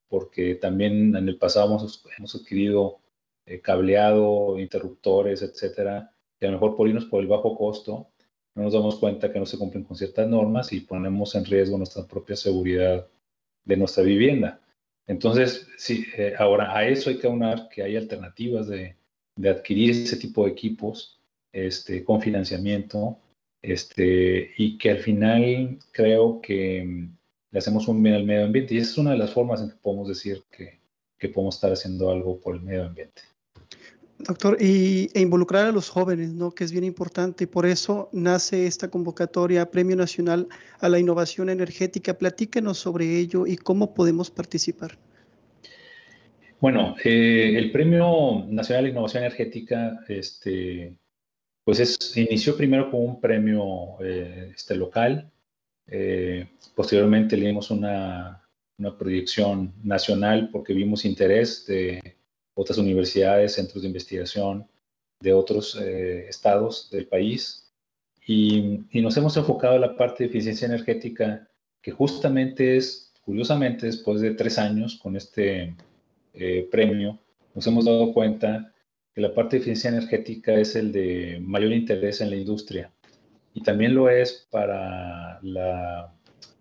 porque 0.09 0.55
también 0.55 1.15
en 1.15 1.27
el 1.27 1.37
pasado 1.37 1.67
hemos, 1.77 2.03
hemos 2.17 2.35
adquirido 2.35 2.99
eh, 3.45 3.59
cableado, 3.59 4.59
interruptores, 4.59 5.41
etcétera, 5.41 6.13
que 6.39 6.47
a 6.47 6.51
lo 6.51 6.57
mejor 6.57 6.75
por 6.75 6.87
irnos 6.87 7.05
por 7.05 7.21
el 7.21 7.27
bajo 7.27 7.57
costo, 7.57 8.09
no 8.55 8.63
nos 8.63 8.73
damos 8.73 8.97
cuenta 8.97 9.31
que 9.31 9.39
no 9.39 9.45
se 9.45 9.57
cumplen 9.57 9.83
con 9.83 9.97
ciertas 9.97 10.27
normas 10.27 10.71
y 10.73 10.81
ponemos 10.81 11.33
en 11.35 11.45
riesgo 11.45 11.77
nuestra 11.77 12.05
propia 12.05 12.35
seguridad 12.35 13.07
de 13.65 13.77
nuestra 13.77 14.03
vivienda. 14.03 14.61
Entonces, 15.07 15.67
sí, 15.77 16.05
eh, 16.17 16.33
ahora 16.37 16.75
a 16.75 16.87
eso 16.87 17.09
hay 17.09 17.17
que 17.17 17.27
aunar 17.27 17.67
que 17.69 17.83
hay 17.83 17.97
alternativas 17.97 18.67
de, 18.67 18.95
de, 19.35 19.49
adquirir 19.49 19.91
ese 19.91 20.17
tipo 20.17 20.45
de 20.45 20.51
equipos 20.51 21.19
este, 21.51 22.03
con 22.03 22.21
financiamiento 22.21 23.19
este, 23.61 24.53
y 24.57 24.77
que 24.77 24.91
al 24.91 24.99
final 24.99 25.79
creo 25.91 26.39
que 26.41 26.83
mm, 26.83 27.17
le 27.53 27.59
hacemos 27.59 27.87
un 27.87 28.01
bien 28.01 28.15
al 28.15 28.25
medio 28.25 28.45
ambiente 28.45 28.73
y 28.73 28.79
esa 28.79 28.91
es 28.91 28.97
una 28.97 29.11
de 29.11 29.17
las 29.17 29.31
formas 29.31 29.61
en 29.61 29.69
que 29.69 29.75
podemos 29.75 30.07
decir 30.07 30.41
que, 30.51 30.79
que 31.19 31.29
podemos 31.29 31.55
estar 31.55 31.71
haciendo 31.71 32.09
algo 32.09 32.39
por 32.39 32.55
el 32.55 32.61
medio 32.61 32.83
ambiente. 32.83 33.21
Doctor, 34.17 34.57
y, 34.59 35.09
e 35.13 35.21
involucrar 35.21 35.67
a 35.67 35.71
los 35.71 35.89
jóvenes, 35.89 36.33
¿no? 36.33 36.51
que 36.51 36.63
es 36.63 36.71
bien 36.71 36.83
importante, 36.83 37.43
y 37.43 37.47
por 37.47 37.67
eso 37.67 38.09
nace 38.11 38.65
esta 38.65 38.89
convocatoria 38.89 39.69
Premio 39.69 39.95
Nacional 39.95 40.47
a 40.79 40.89
la 40.89 40.97
Innovación 40.97 41.49
Energética. 41.49 42.17
Platíquenos 42.17 42.79
sobre 42.79 43.19
ello 43.19 43.45
y 43.45 43.57
cómo 43.57 43.93
podemos 43.93 44.31
participar. 44.31 44.97
Bueno, 46.59 46.95
eh, 47.03 47.53
el 47.55 47.71
Premio 47.71 48.45
Nacional 48.47 48.79
a 48.79 48.87
la 48.87 48.89
Innovación 48.89 49.23
Energética, 49.23 49.99
este, 50.07 50.95
pues 51.63 51.79
es, 51.79 52.17
inició 52.17 52.57
primero 52.57 52.89
como 52.89 53.03
un 53.03 53.21
premio 53.21 54.01
eh, 54.01 54.53
este, 54.55 54.75
local, 54.75 55.32
eh, 55.87 56.47
posteriormente 56.75 57.37
le 57.37 57.47
dimos 57.47 57.71
una, 57.71 58.43
una 58.77 58.97
proyección 58.97 59.73
nacional 59.83 60.49
porque 60.51 60.73
vimos 60.73 61.05
interés 61.05 61.65
de 61.65 62.15
otras 62.53 62.77
universidades, 62.77 63.53
centros 63.53 63.81
de 63.81 63.87
investigación 63.87 64.67
de 65.19 65.33
otros 65.33 65.79
eh, 65.81 66.27
estados 66.27 66.89
del 66.91 67.07
país. 67.07 67.71
Y, 68.27 68.81
nos 68.93 69.17
hemos 69.17 69.35
enfocado 69.37 69.75
en 69.75 69.81
la 69.81 69.95
parte 69.95 70.23
de 70.23 70.29
eficiencia 70.29 70.65
energética, 70.65 71.47
que 71.81 71.91
justamente 71.91 72.77
es, 72.77 73.13
curiosamente, 73.21 73.85
después 73.85 74.21
de 74.21 74.31
tres 74.31 74.57
años 74.57 74.99
con 75.01 75.15
este 75.15 75.75
eh, 76.33 76.67
premio, 76.71 77.19
nos 77.55 77.65
hemos 77.67 77.85
dado 77.85 78.13
cuenta 78.13 78.73
que 79.13 79.21
la 79.21 79.33
parte 79.33 79.55
de 79.55 79.61
eficiencia 79.61 79.89
energética 79.89 80.53
es 80.53 80.75
el 80.75 80.91
de 80.91 81.39
mayor 81.41 81.71
interés 81.71 82.21
en 82.21 82.29
la 82.29 82.35
industria 82.35 82.91
y 83.53 83.61
también 83.63 83.95
lo 83.95 84.09
es 84.09 84.47
para, 84.51 85.39
la, 85.41 86.13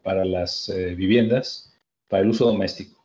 para 0.02 0.24
las 0.24 0.68
eh, 0.68 0.94
viviendas, 0.94 1.72
para 2.08 2.22
el 2.22 2.30
uso 2.30 2.46
doméstico. 2.46 3.04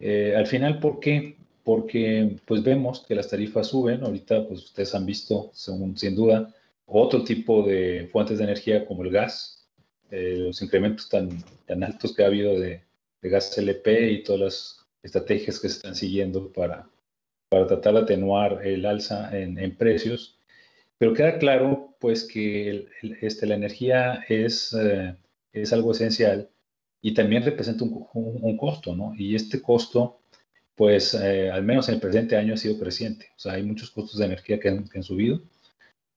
al 0.00 0.46
final, 0.46 0.80
¿por 0.80 1.00
qué? 1.00 1.36
porque 1.64 2.36
pues 2.46 2.62
vemos 2.62 3.04
que 3.06 3.14
las 3.14 3.28
tarifas 3.28 3.68
suben. 3.68 4.02
Ahorita 4.02 4.46
pues 4.46 4.64
ustedes 4.64 4.94
han 4.94 5.06
visto, 5.06 5.50
sin 5.54 6.16
duda, 6.16 6.52
otro 6.86 7.22
tipo 7.24 7.62
de 7.62 8.08
fuentes 8.10 8.38
de 8.38 8.44
energía 8.44 8.86
como 8.86 9.04
el 9.04 9.10
gas, 9.10 9.68
eh, 10.10 10.36
los 10.38 10.60
incrementos 10.62 11.08
tan, 11.08 11.28
tan 11.66 11.84
altos 11.84 12.14
que 12.14 12.24
ha 12.24 12.26
habido 12.26 12.58
de, 12.58 12.82
gas 13.22 13.56
LP 13.56 14.10
y 14.10 14.24
todas 14.24 14.40
las 14.40 14.86
estrategias 15.02 15.60
que 15.60 15.68
se 15.68 15.76
están 15.76 15.94
siguiendo 15.94 16.50
para, 16.52 16.88
para 17.48 17.66
tratar 17.66 17.94
de 17.94 18.00
atenuar 18.00 18.66
el 18.66 18.86
alza 18.86 19.30
en, 19.38 19.76
precios. 19.76 20.39
Pero 21.00 21.14
queda 21.14 21.38
claro 21.38 21.96
pues 21.98 22.24
que 22.24 22.86
este, 23.20 23.46
la 23.46 23.56
energía 23.56 24.24
es, 24.28 24.72
eh, 24.74 25.16
es 25.52 25.72
algo 25.72 25.90
esencial 25.90 26.48
y 27.02 27.14
también 27.14 27.42
representa 27.42 27.82
un, 27.82 28.06
un 28.14 28.56
costo, 28.56 28.94
¿no? 28.94 29.14
Y 29.16 29.34
este 29.34 29.60
costo 29.60 30.20
pues 30.80 31.12
eh, 31.12 31.50
al 31.50 31.62
menos 31.62 31.90
en 31.90 31.96
el 31.96 32.00
presente 32.00 32.38
año 32.38 32.54
ha 32.54 32.56
sido 32.56 32.78
creciente. 32.78 33.26
O 33.36 33.38
sea, 33.38 33.52
hay 33.52 33.62
muchos 33.62 33.90
costos 33.90 34.18
de 34.18 34.24
energía 34.24 34.58
que 34.58 34.70
han, 34.70 35.02
subido 35.02 35.42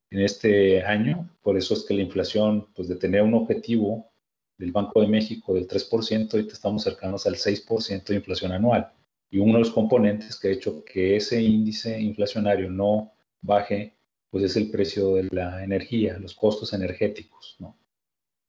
en 0.10 0.22
este 0.22 0.82
año. 0.84 1.30
Por 1.42 1.58
eso 1.58 1.74
es 1.74 1.84
que 1.84 1.94
la 1.94 2.02
inflación, 2.02 2.70
pues 2.74 2.88
de 2.88 2.96
tener 2.96 3.24
un 3.24 3.34
objetivo 3.34 4.10
del 4.58 4.72
Banco 4.72 5.02
de 5.02 5.08
México 5.08 5.54
del 5.54 5.68
3%, 5.68 6.34
ahorita 6.34 6.54
estamos 6.54 6.82
cercanos 6.82 7.28
al 7.28 7.36
6% 7.36 8.06
de 8.06 8.16
inflación 8.16 8.54
anual. 8.54 8.90
Y 9.30 9.40
uno 9.40 9.56
de 9.56 9.60
los 9.60 9.72
componentes 9.72 10.40
que 10.40 10.48
ha 10.48 10.52
hecho 10.52 10.86
que 10.86 11.18
ese 11.18 11.42
índice 11.42 12.00
inflacionario 12.00 12.72
no 12.72 13.12
baje, 13.42 13.98
pues 14.34 14.46
es 14.46 14.58
el 14.58 14.72
precio 14.72 15.14
de 15.14 15.30
la 15.30 15.64
energía, 15.64 16.18
los 16.18 16.34
costos 16.34 16.74
energéticos, 16.74 17.56
¿no? 17.60 17.78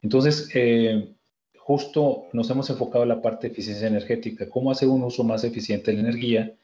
Entonces, 0.01 0.49
eh, 0.55 1.15
justo 1.59 2.25
nos 2.33 2.49
hemos 2.49 2.71
enfocado 2.71 3.03
en 3.03 3.11
la 3.11 3.21
parte 3.21 3.47
de 3.47 3.53
eficiencia 3.53 3.89
energética, 3.89 4.49
cómo 4.49 4.71
hacer 4.71 4.89
un 4.89 5.03
uso 5.03 5.25
más 5.25 5.45
eficiente 5.45 5.91
de 5.91 5.99
la 5.99 6.09
energía. 6.09 6.57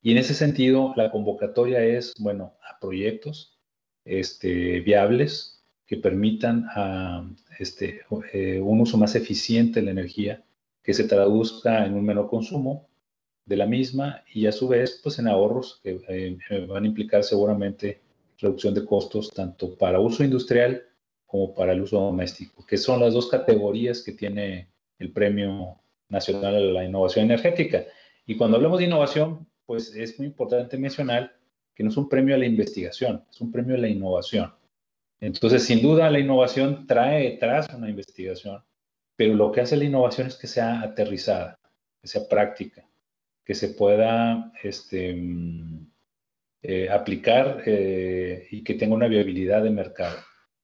Y 0.00 0.12
en 0.12 0.18
ese 0.18 0.34
sentido, 0.34 0.92
la 0.94 1.10
convocatoria 1.10 1.82
es, 1.82 2.14
bueno, 2.20 2.54
a 2.62 2.78
proyectos 2.78 3.58
este, 4.04 4.78
viables 4.78 5.64
que 5.84 5.96
permitan 5.96 6.66
a, 6.72 7.28
este, 7.58 8.02
eh, 8.32 8.60
un 8.60 8.80
uso 8.80 8.96
más 8.96 9.16
eficiente 9.16 9.80
de 9.80 9.86
la 9.86 9.90
energía, 9.90 10.44
que 10.84 10.94
se 10.94 11.02
traduzca 11.02 11.84
en 11.84 11.94
un 11.94 12.04
menor 12.04 12.28
consumo 12.28 12.88
de 13.44 13.56
la 13.56 13.66
misma 13.66 14.22
y 14.32 14.46
a 14.46 14.52
su 14.52 14.68
vez, 14.68 15.00
pues 15.02 15.18
en 15.18 15.26
ahorros 15.26 15.80
que 15.82 16.00
eh, 16.08 16.66
van 16.68 16.84
a 16.84 16.86
implicar 16.86 17.24
seguramente 17.24 18.01
reducción 18.42 18.74
de 18.74 18.84
costos 18.84 19.30
tanto 19.30 19.76
para 19.78 20.00
uso 20.00 20.22
industrial 20.22 20.82
como 21.26 21.54
para 21.54 21.72
el 21.72 21.80
uso 21.80 21.98
doméstico, 21.98 22.66
que 22.66 22.76
son 22.76 23.00
las 23.00 23.14
dos 23.14 23.28
categorías 23.28 24.02
que 24.02 24.12
tiene 24.12 24.68
el 24.98 25.12
Premio 25.12 25.80
Nacional 26.08 26.56
a 26.56 26.60
la 26.60 26.84
Innovación 26.84 27.24
Energética. 27.24 27.84
Y 28.26 28.36
cuando 28.36 28.58
hablamos 28.58 28.78
de 28.78 28.84
innovación, 28.84 29.48
pues 29.64 29.94
es 29.94 30.18
muy 30.18 30.26
importante 30.26 30.76
mencionar 30.76 31.34
que 31.74 31.82
no 31.82 31.88
es 31.88 31.96
un 31.96 32.08
premio 32.08 32.34
a 32.34 32.38
la 32.38 32.44
investigación, 32.44 33.24
es 33.30 33.40
un 33.40 33.50
premio 33.50 33.76
a 33.76 33.78
la 33.78 33.88
innovación. 33.88 34.52
Entonces, 35.20 35.62
sin 35.62 35.80
duda, 35.80 36.10
la 36.10 36.18
innovación 36.18 36.86
trae 36.86 37.30
detrás 37.30 37.68
una 37.72 37.88
investigación, 37.88 38.62
pero 39.16 39.34
lo 39.34 39.52
que 39.52 39.62
hace 39.62 39.76
la 39.76 39.84
innovación 39.84 40.26
es 40.26 40.36
que 40.36 40.48
sea 40.48 40.82
aterrizada, 40.82 41.58
que 42.00 42.08
sea 42.08 42.28
práctica, 42.28 42.86
que 43.44 43.54
se 43.54 43.68
pueda 43.68 44.52
este, 44.62 45.14
eh, 46.62 46.88
aplicar 46.88 47.62
eh, 47.66 48.46
y 48.50 48.62
que 48.62 48.74
tenga 48.74 48.94
una 48.94 49.08
viabilidad 49.08 49.62
de 49.62 49.70
mercado 49.70 50.16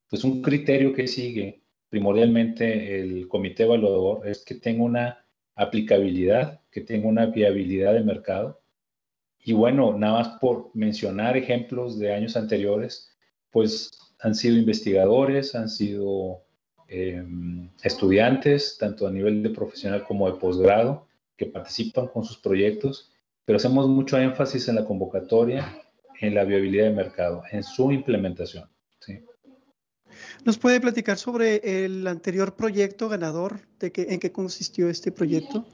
pues 0.09 0.25
un 0.25 0.43
criterio 0.43 0.93
que 0.93 1.07
sigue 1.07 1.62
primordialmente 1.88 3.00
el 3.00 3.28
comité 3.28 3.64
evaluador 3.64 4.26
es 4.26 4.45
que 4.45 4.55
tenga 4.55 4.85
una 4.85 5.25
aplicabilidad, 5.55 6.61
que 6.71 6.81
tenga 6.81 7.09
una 7.09 7.26
viabilidad 7.26 7.95
de 7.95 8.02
mercado. 8.02 8.61
Y 9.38 9.52
bueno, 9.52 9.97
nada 9.97 10.14
más 10.14 10.28
por 10.40 10.71
mencionar 10.75 11.37
ejemplos 11.37 11.99
de 11.99 12.12
años 12.12 12.37
anteriores, 12.37 13.11
pues 13.50 13.90
han 14.21 14.35
sido 14.35 14.57
investigadores, 14.57 15.55
han 15.55 15.69
sido 15.69 16.43
em, 16.88 17.71
estudiantes, 17.83 18.76
tanto 18.78 19.07
a 19.07 19.11
nivel 19.11 19.43
de 19.43 19.50
profesional 19.50 20.05
como 20.05 20.31
de 20.31 20.38
posgrado, 20.38 21.07
que 21.37 21.47
participan 21.47 22.09
con 22.09 22.25
sus 22.25 22.38
proyectos, 22.38 23.12
pero 23.45 23.57
hacemos 23.57 23.88
mucho 23.88 24.19
énfasis 24.19 24.69
en 24.69 24.75
la 24.76 24.85
convocatoria 24.85 25.64
en 26.20 26.34
la 26.34 26.44
viabilidad 26.44 26.84
de 26.84 26.94
mercado, 26.94 27.42
en 27.50 27.62
su 27.62 27.92
implementación. 27.92 28.68
¿sí? 29.00 29.20
¿Nos 30.44 30.58
puede 30.58 30.80
platicar 30.80 31.18
sobre 31.18 31.84
el 31.84 32.06
anterior 32.06 32.56
proyecto 32.56 33.08
ganador? 33.08 33.60
De 33.78 33.92
que, 33.92 34.02
¿En 34.10 34.20
qué 34.20 34.32
consistió 34.32 34.88
este 34.88 35.12
proyecto? 35.12 35.64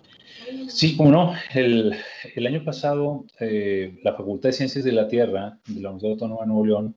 Sí, 0.69 0.97
como 0.97 1.11
no. 1.11 1.35
El, 1.53 1.95
el 2.35 2.47
año 2.47 2.65
pasado, 2.65 3.25
eh, 3.41 3.99
la 4.03 4.15
Facultad 4.15 4.51
de 4.51 4.55
Ciencias 4.55 4.85
de 4.85 4.93
la 4.93 5.09
Tierra 5.09 5.59
de 5.67 5.81
la 5.81 5.91
Universidad 5.91 6.13
Autónoma 6.13 6.43
de 6.43 6.47
Nuevo 6.47 6.67
León 6.67 6.97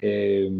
eh, 0.00 0.50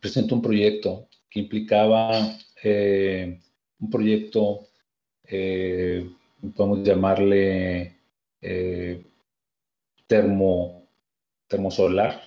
presentó 0.00 0.36
un 0.36 0.42
proyecto 0.42 1.08
que 1.28 1.40
implicaba 1.40 2.36
eh, 2.62 3.40
un 3.78 3.90
proyecto, 3.90 4.68
podemos 6.54 6.86
llamarle 6.86 7.96
termo, 10.06 10.75
termosolar, 11.48 12.22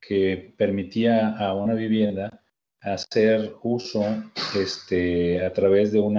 que 0.00 0.54
permitía 0.56 1.36
a 1.36 1.54
una 1.54 1.74
vivienda 1.74 2.42
hacer 2.80 3.54
uso 3.62 4.04
este, 4.54 5.44
a 5.44 5.52
través 5.52 5.92
de 5.92 6.00
un 6.00 6.18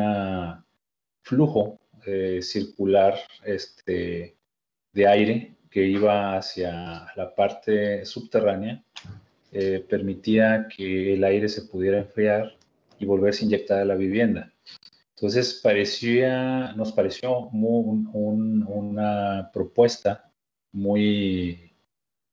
flujo 1.21 1.79
eh, 2.05 2.41
circular 2.41 3.15
este, 3.43 4.37
de 4.93 5.07
aire 5.07 5.55
que 5.69 5.85
iba 5.85 6.37
hacia 6.37 7.07
la 7.15 7.35
parte 7.35 8.05
subterránea, 8.05 8.83
eh, 9.51 9.85
permitía 9.87 10.67
que 10.67 11.13
el 11.13 11.23
aire 11.23 11.49
se 11.49 11.63
pudiera 11.63 11.99
enfriar 11.99 12.57
y 12.99 13.05
volverse 13.05 13.43
a 13.43 13.45
inyectar 13.45 13.79
a 13.79 13.85
la 13.85 13.95
vivienda. 13.95 14.51
Entonces 15.15 15.59
parecía, 15.61 16.73
nos 16.73 16.91
pareció 16.91 17.49
una 17.49 19.49
propuesta 19.53 20.31
muy, 20.71 21.64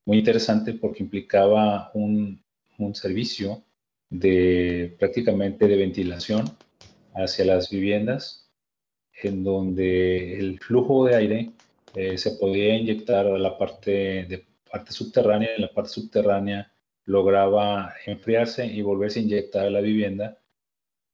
muy 0.04 0.18
interesante 0.18 0.74
porque 0.74 1.02
implicaba 1.02 1.90
un, 1.94 2.42
servicio 2.94 3.62
de 4.10 4.96
prácticamente 4.98 5.68
de 5.68 5.76
ventilación 5.76 6.44
hacia 7.14 7.44
las 7.44 7.70
viviendas, 7.70 8.50
en 9.22 9.44
donde 9.44 10.36
el 10.40 10.58
flujo 10.58 11.06
de 11.06 11.14
aire 11.14 11.50
eh, 11.94 12.18
se 12.18 12.32
podía 12.32 12.74
inyectar 12.76 13.24
a 13.28 13.38
la 13.38 13.56
parte, 13.56 14.24
de, 14.24 14.44
parte 14.68 14.90
subterránea, 14.90 15.50
y 15.56 15.60
la 15.60 15.72
parte 15.72 15.90
subterránea 15.90 16.72
lograba 17.04 17.94
enfriarse 18.04 18.66
y 18.66 18.82
volverse 18.82 19.20
a 19.20 19.22
inyectar 19.22 19.66
a 19.66 19.70
la 19.70 19.80
vivienda 19.80 20.38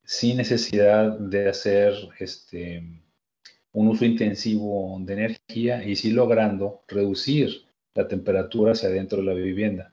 sin 0.05 0.39
necesidad 0.39 1.19
de 1.19 1.51
hacer 1.51 1.93
este, 2.19 2.83
un 3.73 3.89
uso 3.89 4.07
intensivo 4.07 4.97
de 5.01 5.13
energía 5.13 5.85
y 5.85 5.97
sí 5.97 6.13
logrando 6.13 6.83
reducir 6.89 7.68
la 7.95 8.07
temperatura 8.07 8.73
hacia 8.73 8.91
dentro 8.91 9.19
de 9.19 9.25
la 9.25 9.35
vivienda. 9.35 9.93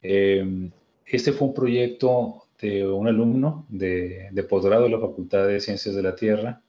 Eh, 0.00 0.70
este 1.06 1.32
fue 1.32 1.48
un 1.48 1.54
proyecto 1.54 2.44
de 2.60 2.86
un 2.86 3.08
alumno 3.08 3.66
de, 3.68 4.30
posgrado 4.48 4.84
de 4.84 4.90
la 4.90 5.00
Facultad 5.00 5.46
de 5.46 5.60
Ciencias 5.60 5.94
de 5.94 6.02
la 6.02 6.14
Tierra 6.14 6.62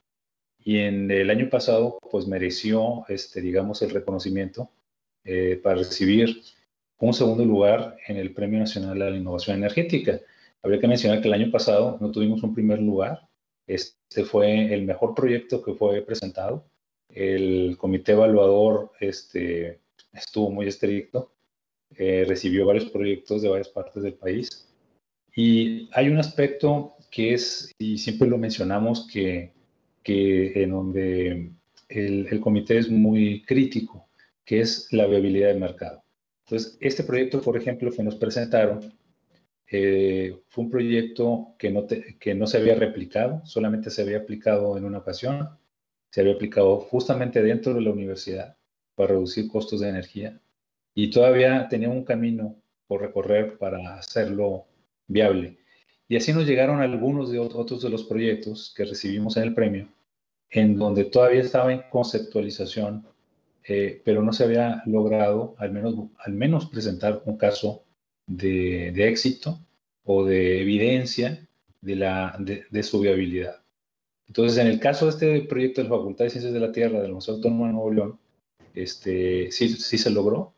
y 0.64 0.80
en 0.80 1.10
el 1.12 1.30
año 1.30 1.50
pasado 1.50 1.98
pues 2.12 2.28
mereció, 2.28 3.06
este, 3.10 3.42
digamos, 3.42 3.82
el 3.82 3.92
reconocimiento 3.92 4.70
eh, 5.24 5.60
para 5.62 5.76
recibir 5.76 6.42
un 7.00 7.14
segundo 7.14 7.44
lugar 7.46 7.98
en 8.08 8.18
el 8.18 8.34
Premio 8.34 8.60
Nacional 8.60 9.02
a 9.02 9.10
la 9.10 9.18
Innovación 9.18 9.58
Energética. 9.58 10.20
Habría 10.62 10.80
que 10.80 10.88
mencionar 10.88 11.22
que 11.22 11.28
el 11.28 11.34
año 11.34 11.52
pasado 11.52 11.98
no 12.00 12.12
tuvimos 12.12 12.42
un 12.44 12.54
primer 12.54 12.80
lugar, 12.82 13.28
este 13.68 14.24
fue 14.24 14.74
el 14.74 14.84
mejor 14.84 15.16
proyecto 15.16 15.62
que 15.62 15.74
fue 15.74 16.02
presentado. 16.02 16.66
El 17.10 17.78
comité 17.78 18.14
evaluador 18.14 18.92
este, 19.00 19.80
estuvo 20.13 20.50
muy 20.51 20.67
estricto, 20.67 21.34
eh, 21.96 22.25
recibió 22.27 22.65
varios 22.65 22.86
proyectos 22.86 23.41
de 23.41 23.50
varias 23.50 23.70
partes 23.70 24.03
del 24.03 24.13
país. 24.13 24.67
Y 25.36 25.89
hay 25.93 26.10
un 26.10 26.17
aspecto 26.17 26.96
que 27.12 27.34
es, 27.34 27.72
y 27.77 27.98
siempre 27.98 28.27
lo 28.27 28.38
mencionamos, 28.38 29.08
que, 29.12 29.51
que 30.03 30.63
en 30.63 30.72
donde 30.72 31.51
el, 31.89 32.27
el, 32.29 32.40
comité 32.40 32.77
es 32.77 32.90
muy 32.90 33.44
crítico, 33.44 34.07
que 34.46 34.61
es 34.61 34.92
la 34.92 35.07
viabilidad 35.07 35.50
del 35.50 35.59
mercado. 35.59 36.03
Entonces, 36.46 36.77
este 36.81 37.03
proyecto, 37.03 37.42
por 37.42 37.57
ejemplo, 37.57 37.92
que 37.92 38.03
nos 38.03 38.16
presentaron, 38.16 38.94
eh, 39.68 40.40
fue 40.50 40.66
un 40.66 40.70
proyecto 40.70 41.55
que 41.57 41.72
no, 41.72 41.88
que 41.88 42.35
no 42.35 42.48
se 42.48 42.57
había 42.57 42.75
replicado, 42.75 43.44
solamente 43.46 43.90
se 43.90 44.03
había 44.03 44.20
aplicado 44.20 44.77
en 44.77 44.85
una 44.85 45.00
ocasión, 45.00 45.50
se 46.11 46.22
había 46.22 46.33
aplicado 46.33 46.77
justamente 46.77 47.42
dentro 47.42 47.74
de 47.74 47.81
la 47.81 47.92
universidad 47.92 48.57
para 48.96 49.10
reducir 49.10 49.48
costos 49.48 49.82
de 49.82 49.90
energía 49.90 50.40
y 50.96 51.10
todavía 51.10 51.68
tenía 51.70 51.90
un 51.90 52.03
camino 52.03 52.56
por 52.88 53.01
recorrer 53.01 53.58
para 53.58 53.96
hacerlo 53.96 54.66
viable. 55.08 55.58
Y 56.08 56.16
así 56.16 56.34
nos 56.34 56.46
llegaron 56.46 56.82
algunos 56.82 57.32
de 57.32 57.40
otros 57.40 57.82
de 57.82 57.90
los 57.90 58.03
proyectos 58.03 58.74
que 58.75 58.86
recibimos 58.86 59.38
en 59.38 59.44
el 59.44 59.53
premio, 59.53 59.88
en 60.50 60.77
donde 60.77 61.06
todavía 61.06 61.42
estaba 61.42 61.74
en 61.74 61.84
conceptualización, 61.90 63.08
eh, 63.68 64.01
pero 64.03 64.22
no 64.22 64.34
se 64.34 64.44
había 64.44 64.84
logrado 64.86 65.56
al 65.58 65.72
menos, 65.72 65.96
al 66.20 66.34
menos 66.34 66.68
presentar 66.68 67.22
un 67.25 67.38
caso 67.38 67.84
de, 68.27 68.90
éxito 69.08 69.60
o 70.03 70.25
de 70.25 70.62
evidencia 70.62 71.48
de, 71.82 71.96
la, 71.96 72.38
de, 72.40 72.84
su 72.84 73.00
viabilidad. 73.00 73.62
Entonces, 74.27 74.58
en 74.58 74.68
el 74.68 74.79
caso 74.79 75.06
de 75.06 75.12
este 75.12 75.42
proyecto 75.48 75.82
de 75.82 75.90
la 75.90 75.96
Facultad 75.96 76.25
de 76.25 76.29
Ciencias 76.29 76.53
de 76.53 76.60
la 76.60 76.72
Tierra 76.72 77.01
del 77.01 77.14
Museo 77.14 77.36
Autónomo 77.36 77.68
de 77.68 77.74
Nuevo 77.74 77.92
León, 77.92 78.20
este, 78.74 79.51
sí, 79.51 79.70
sí 79.70 79.98
se 79.98 80.09
logró. 80.09 80.53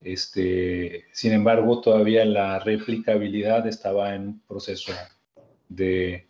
Este, 0.00 1.04
sin 1.12 1.32
embargo, 1.32 1.80
todavía 1.80 2.24
la 2.24 2.58
replicabilidad 2.58 3.66
estaba 3.66 4.14
en 4.14 4.40
proceso 4.40 4.92
de, 5.68 6.26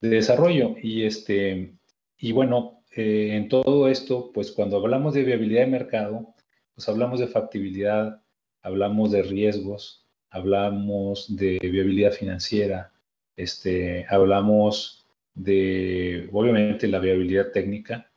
de 0.00 0.08
desarrollo. 0.08 0.76
Y, 0.80 1.04
este, 1.04 1.74
y 2.18 2.32
bueno, 2.32 2.82
eh, 2.96 3.30
en 3.32 3.48
todo 3.48 3.88
esto, 3.88 4.30
pues 4.32 4.52
cuando 4.52 4.76
hablamos 4.76 5.14
de 5.14 5.24
viabilidad 5.24 5.62
de 5.62 5.66
mercado, 5.66 6.34
pues 6.74 6.88
hablamos 6.88 7.20
de 7.20 7.26
factibilidad, 7.26 8.22
hablamos 8.62 9.10
de 9.12 9.22
riesgos, 9.22 10.06
hablamos 10.30 11.36
de 11.36 11.58
viabilidad 11.58 12.12
financiera, 12.12 12.92
este, 13.36 14.06
hablamos 14.08 15.06
de, 15.34 16.28
obviamente, 16.32 16.86
la 16.86 17.00
viabilidad 17.00 17.50
técnica 17.52 18.10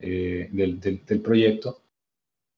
eh, 0.00 0.48
del, 0.52 1.20
proyecto. 1.22 1.82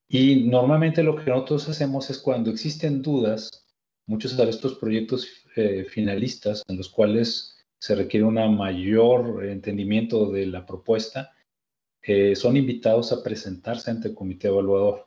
Y 0.09 0.44
normalmente 0.44 1.03
lo 1.03 1.16
que 1.16 1.31
nosotros 1.31 1.68
hacemos 1.68 2.11
es 2.11 2.18
cuando 2.18 2.50
existen 2.50 3.03
dudas, 3.03 3.66
muchos 4.07 4.37
de 4.37 4.48
estos 4.48 4.74
proyectos 4.74 5.29
eh, 5.57 5.85
finalistas 5.88 6.62
en 6.68 6.76
los 6.76 6.88
cuales 6.88 7.57
se 7.79 7.94
requiere 7.94 8.26
un 8.26 8.35
mayor 8.57 9.44
entendimiento 9.44 10.31
de 10.31 10.46
la 10.46 10.66
propuesta, 10.66 11.33
eh, 12.03 12.35
son 12.35 12.57
invitados 12.57 13.12
a 13.12 13.22
presentarse 13.22 13.90
ante 13.90 14.09
el 14.09 14.14
comité 14.14 14.48
evaluador 14.48 15.07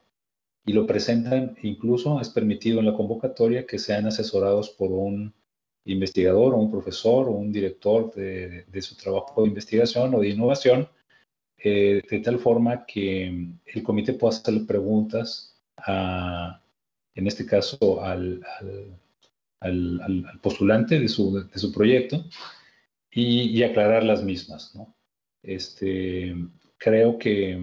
y 0.66 0.74
lo 0.74 0.88
presentan, 0.88 1.56
incluso 1.62 2.20
es 2.22 2.30
permitido 2.30 2.80
en 2.80 2.86
la 2.86 2.94
convocatoria 2.94 3.66
que 3.66 3.80
sean 3.80 4.08
asesorados 4.08 4.70
por 4.70 4.92
un 4.92 5.34
investigador 5.86 6.54
o 6.54 6.58
un 6.58 6.72
profesor 6.72 7.28
o 7.28 7.32
un 7.32 7.52
director 7.52 8.14
de, 8.14 8.82
su 8.82 8.96
trabajo 8.96 9.42
de 9.42 9.50
investigación 9.50 10.16
o 10.16 10.20
de 10.20 10.30
innovación, 10.30 10.88
de 11.70 12.22
tal 12.24 12.40
forma 12.40 12.86
que 12.86 13.28
el 13.66 13.84
comité 13.84 14.14
pueda 14.14 14.36
hacerle 14.36 14.62
preguntas 14.62 15.62
a, 15.78 16.62
en 17.16 17.28
este 17.28 17.46
caso, 17.46 18.04
al, 18.04 18.42
al, 19.60 20.40
postulante 20.42 21.00
de 21.00 21.08
su, 21.08 21.48
de 21.48 21.60
su 21.60 21.72
proyecto 21.72 22.26
y, 23.12 23.62
aclarar 23.64 24.04
las 24.04 24.24
mismas. 24.24 24.76
¿no? 24.76 24.96
Este, 25.42 26.36
creo 26.78 27.18
que 27.18 27.58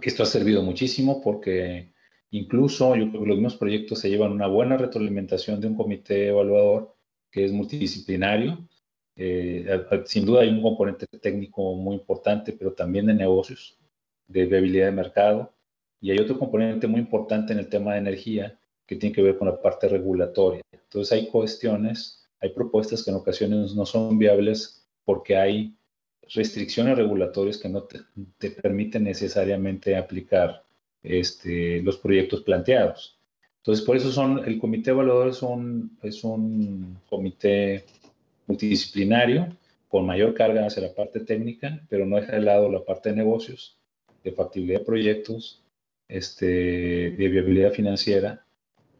que 0.00 0.10
esto 0.10 0.22
ha 0.22 0.26
servido 0.26 0.62
muchísimo 0.62 1.22
porque 1.22 1.92
incluso 2.30 2.94
yo 2.96 3.08
creo 3.08 3.22
que 3.22 3.28
los 3.28 3.36
mismos 3.36 3.56
proyectos 3.56 4.00
se 4.00 4.10
llevan 4.10 4.32
una 4.32 4.46
buena 4.46 4.76
retroalimentación 4.76 5.60
de 5.60 5.68
un 5.68 5.76
comité 5.76 6.28
evaluador 6.28 6.94
que 7.30 7.44
es 7.44 7.52
multidisciplinario. 7.52 8.68
Eh, 9.16 9.66
sin 10.04 10.26
duda 10.26 10.42
hay 10.42 10.50
un 10.50 10.62
componente 10.62 11.06
técnico 11.06 11.74
muy 11.74 11.96
importante, 11.96 12.52
pero 12.52 12.72
también 12.72 13.06
de 13.06 13.14
negocios, 13.14 13.78
de 14.28 14.44
viabilidad 14.44 14.86
de 14.86 14.92
mercado. 14.92 15.52
Y 16.00 16.10
hay 16.10 16.18
otro 16.18 16.38
componente 16.38 16.86
muy 16.86 17.00
importante 17.00 17.52
en 17.52 17.58
el 17.58 17.68
tema 17.68 17.92
de 17.92 17.98
energía 17.98 18.58
que 18.86 18.96
tiene 18.96 19.14
que 19.14 19.22
ver 19.22 19.38
con 19.38 19.48
la 19.48 19.60
parte 19.60 19.88
regulatoria. 19.88 20.62
Entonces 20.70 21.12
hay 21.12 21.28
cuestiones, 21.28 22.28
hay 22.40 22.50
propuestas 22.50 23.02
que 23.02 23.10
en 23.10 23.16
ocasiones 23.16 23.74
no 23.74 23.86
son 23.86 24.18
viables 24.18 24.86
porque 25.04 25.36
hay 25.36 25.74
restricciones 26.34 26.96
regulatorias 26.96 27.58
que 27.58 27.68
no 27.68 27.84
te, 27.84 28.50
permiten 28.50 29.04
necesariamente 29.04 29.96
aplicar 29.96 30.64
este, 31.02 31.80
los 31.82 31.96
proyectos 31.98 32.42
planteados. 32.42 33.18
Entonces, 33.58 33.84
por 33.84 33.96
eso 33.96 34.12
son, 34.12 34.44
el 34.44 34.58
comité 34.58 34.90
evaluador 34.90 35.28
es 35.28 35.42
un, 35.42 35.98
es 36.02 36.22
un 36.22 36.98
comité 37.08 37.84
multidisciplinario 38.46 39.56
con 39.88 40.06
mayor 40.06 40.34
carga 40.34 40.66
hacia 40.66 40.82
la 40.82 40.94
parte 40.94 41.20
técnica, 41.20 41.80
pero 41.88 42.06
no 42.06 42.16
deja 42.16 42.32
de 42.32 42.42
lado 42.42 42.70
la 42.70 42.84
parte 42.84 43.10
de 43.10 43.16
negocios, 43.16 43.78
de 44.24 44.32
factibilidad 44.32 44.80
de 44.80 44.84
proyectos, 44.84 45.62
este, 46.08 46.46
de 46.46 47.28
viabilidad 47.28 47.72
financiera, 47.72 48.44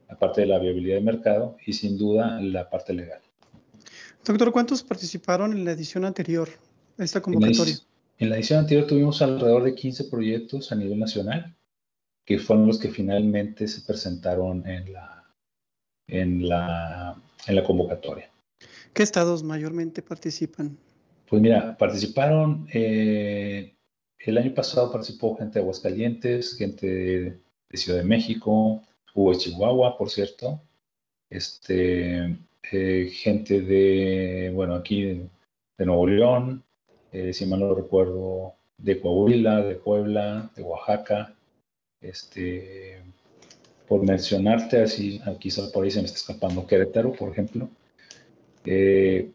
aparte 0.08 0.42
de 0.42 0.46
la 0.46 0.58
viabilidad 0.58 0.96
de 0.96 1.02
mercado 1.02 1.56
y 1.66 1.72
sin 1.72 1.98
duda 1.98 2.40
la 2.40 2.70
parte 2.70 2.92
legal. 2.92 3.20
Doctor, 4.24 4.52
¿cuántos 4.52 4.82
participaron 4.82 5.52
en 5.52 5.64
la 5.64 5.72
edición 5.72 6.04
anterior, 6.04 6.48
esta 6.98 7.20
convocatoria? 7.20 7.76
En 8.18 8.30
la, 8.30 8.36
edición 8.36 8.60
anterior 8.60 8.86
tuvimos 8.86 9.22
alrededor 9.22 9.64
de 9.64 9.74
15 9.74 10.04
proyectos 10.04 10.72
a 10.72 10.74
nivel 10.74 10.98
nacional, 10.98 11.54
que 12.24 12.38
fueron 12.38 12.66
los 12.66 12.78
que 12.78 12.88
finalmente 12.88 13.68
se 13.68 13.82
presentaron 13.82 14.66
en 14.66 14.92
la, 14.92 15.32
en 16.08 16.48
la, 16.48 17.22
en 17.46 17.54
la 17.54 17.62
convocatoria. 17.62 18.30
¿Qué 18.96 19.02
estados 19.02 19.42
mayormente 19.42 20.00
participan? 20.00 20.78
Pues 21.28 21.42
mira, 21.42 21.76
participaron, 21.76 22.66
eh, 22.72 23.74
el 24.20 24.38
año 24.38 24.54
pasado 24.54 24.90
participó 24.90 25.36
gente 25.36 25.58
de 25.58 25.60
Aguascalientes, 25.60 26.56
gente 26.56 26.86
de, 26.86 27.76
Ciudad 27.76 27.98
de 27.98 28.06
México, 28.06 28.82
hubo 29.12 29.34
Chihuahua, 29.34 29.98
por 29.98 30.08
cierto, 30.08 30.62
este, 31.28 32.38
eh, 32.72 33.10
gente 33.12 33.60
de, 33.60 34.50
bueno, 34.54 34.74
aquí 34.76 35.02
de, 35.76 35.84
Nuevo 35.84 36.06
León, 36.06 36.64
eh, 37.12 37.34
si 37.34 37.44
mal 37.44 37.60
no 37.60 37.74
recuerdo, 37.74 38.54
de 38.78 38.98
Coahuila, 38.98 39.60
de 39.60 39.74
Puebla, 39.74 40.50
de 40.56 40.62
Oaxaca, 40.62 41.34
este, 42.00 43.02
por 43.86 44.06
mencionarte 44.06 44.80
así, 44.80 45.20
quizás 45.38 45.68
por 45.68 45.84
ahí 45.84 45.90
se 45.90 46.00
me 46.00 46.06
está 46.06 46.16
escapando 46.16 46.66
Querétaro, 46.66 47.12
por 47.12 47.30
ejemplo. 47.30 47.68
Eh, 48.66 49.32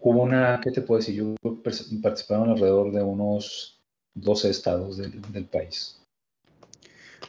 hubo 0.00 0.22
una, 0.22 0.60
¿qué 0.62 0.70
te 0.70 0.82
puedo 0.82 0.98
decir? 0.98 1.14
Yo 1.14 1.34
participaron 2.02 2.50
alrededor 2.50 2.92
de 2.92 3.02
unos 3.02 3.80
12 4.14 4.50
estados 4.50 4.96
del, 4.98 5.46
país. 5.46 6.00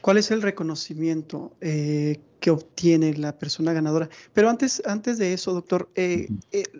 ¿Cuál 0.01 0.17
es 0.17 0.29
el 0.31 0.41
reconocimiento 0.41 1.53
eh, 1.61 2.19
que 2.39 2.51
obtiene 2.51 3.13
la 3.15 3.37
persona 3.37 3.73
ganadora? 3.73 4.09
Pero 4.33 4.49
antes, 4.49 4.81
antes 4.85 5.17
de 5.17 5.33
eso, 5.33 5.53
doctor, 5.53 5.89
eh, 5.95 6.27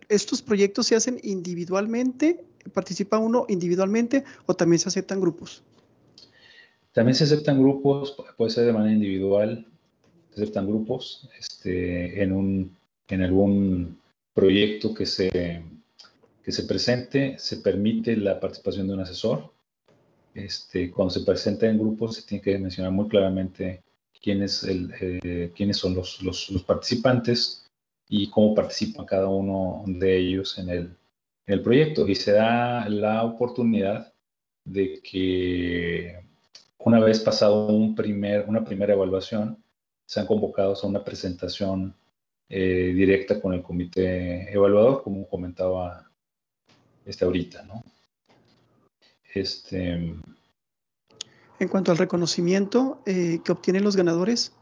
¿estos 0.09 0.41
proyectos 0.41 0.87
se 0.87 0.95
hacen 0.95 1.19
individualmente? 1.23 2.43
¿Participa 2.73 3.17
uno 3.17 3.45
individualmente 3.47 4.23
o 4.45 4.53
también 4.53 4.79
se 4.79 4.89
aceptan 4.89 5.21
grupos? 5.21 5.63
También 6.93 7.15
se 7.15 7.25
aceptan 7.25 7.59
grupos, 7.59 8.15
puede 8.37 8.51
ser 8.51 8.65
de 8.65 8.73
manera 8.73 8.93
individual, 8.93 9.65
se 10.33 10.43
aceptan 10.43 10.67
grupos 10.67 11.29
este, 11.37 12.23
en, 12.23 12.31
un, 12.31 12.77
en 13.09 13.21
algún 13.21 13.97
proyecto 14.35 14.93
que 14.93 15.05
se, 15.07 15.63
que 16.43 16.51
se 16.51 16.63
presente, 16.63 17.39
se 17.39 17.57
permite 17.57 18.15
la 18.17 18.39
participación 18.39 18.87
de 18.87 18.93
un 18.93 18.99
asesor. 18.99 19.51
Este, 20.35 20.91
cuando 20.91 21.11
se 21.11 21.21
presenta 21.21 21.65
en 21.65 21.79
grupos 21.79 22.17
se 22.17 22.23
tiene 22.23 22.43
que 22.43 22.57
mencionar 22.59 22.91
muy 22.91 23.07
claramente 23.07 23.81
quién 24.21 24.43
es 24.43 24.63
el, 24.63 24.93
eh, 24.99 25.51
quiénes 25.55 25.77
son 25.77 25.95
los, 25.95 26.21
los, 26.21 26.49
los, 26.49 26.63
participantes 26.63 27.71
y 28.09 28.29
cómo 28.29 28.53
participa 28.53 29.05
cada 29.05 29.29
uno 29.29 29.83
de 29.87 30.17
ellos 30.17 30.57
en 30.59 30.69
el, 30.69 30.83
en 31.45 31.53
el 31.53 31.61
proyecto. 31.61 32.05
Y 32.07 32.15
se 32.15 32.33
da 32.33 32.89
la 32.89 33.23
oportunidad 33.23 34.13
de 34.65 34.99
que 35.01 36.19
una 36.79 36.99
vez 36.99 37.21
pasado 37.21 37.67
un 37.67 37.95
primer, 37.95 38.45
una 38.47 38.65
primera 38.65 38.93
evaluación, 38.93 39.63
sean 40.05 40.27
convocados 40.27 40.83
a 40.83 40.87
una 40.87 41.03
presentación 41.03 41.95
eh, 42.49 42.93
directa 42.93 43.41
con 43.41 43.53
el 43.53 43.61
comité 43.61 44.51
evaluador, 44.53 45.03
como 45.03 45.27
comentaba 45.27 46.09
este 47.05 47.25
ahorita, 47.25 47.63
¿no? 47.63 47.83
Este, 49.33 50.15
en 51.59 51.67
cuanto 51.69 51.91
al 51.91 51.97
reconocimiento 51.97 53.01
eh, 53.05 53.39
que 53.43 53.51
obtienen 53.51 53.83
los 53.83 53.95
ganadores. 53.95 54.53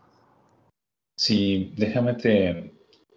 Sí, 1.16 1.74
déjame 1.76 2.16
te, 2.16 2.74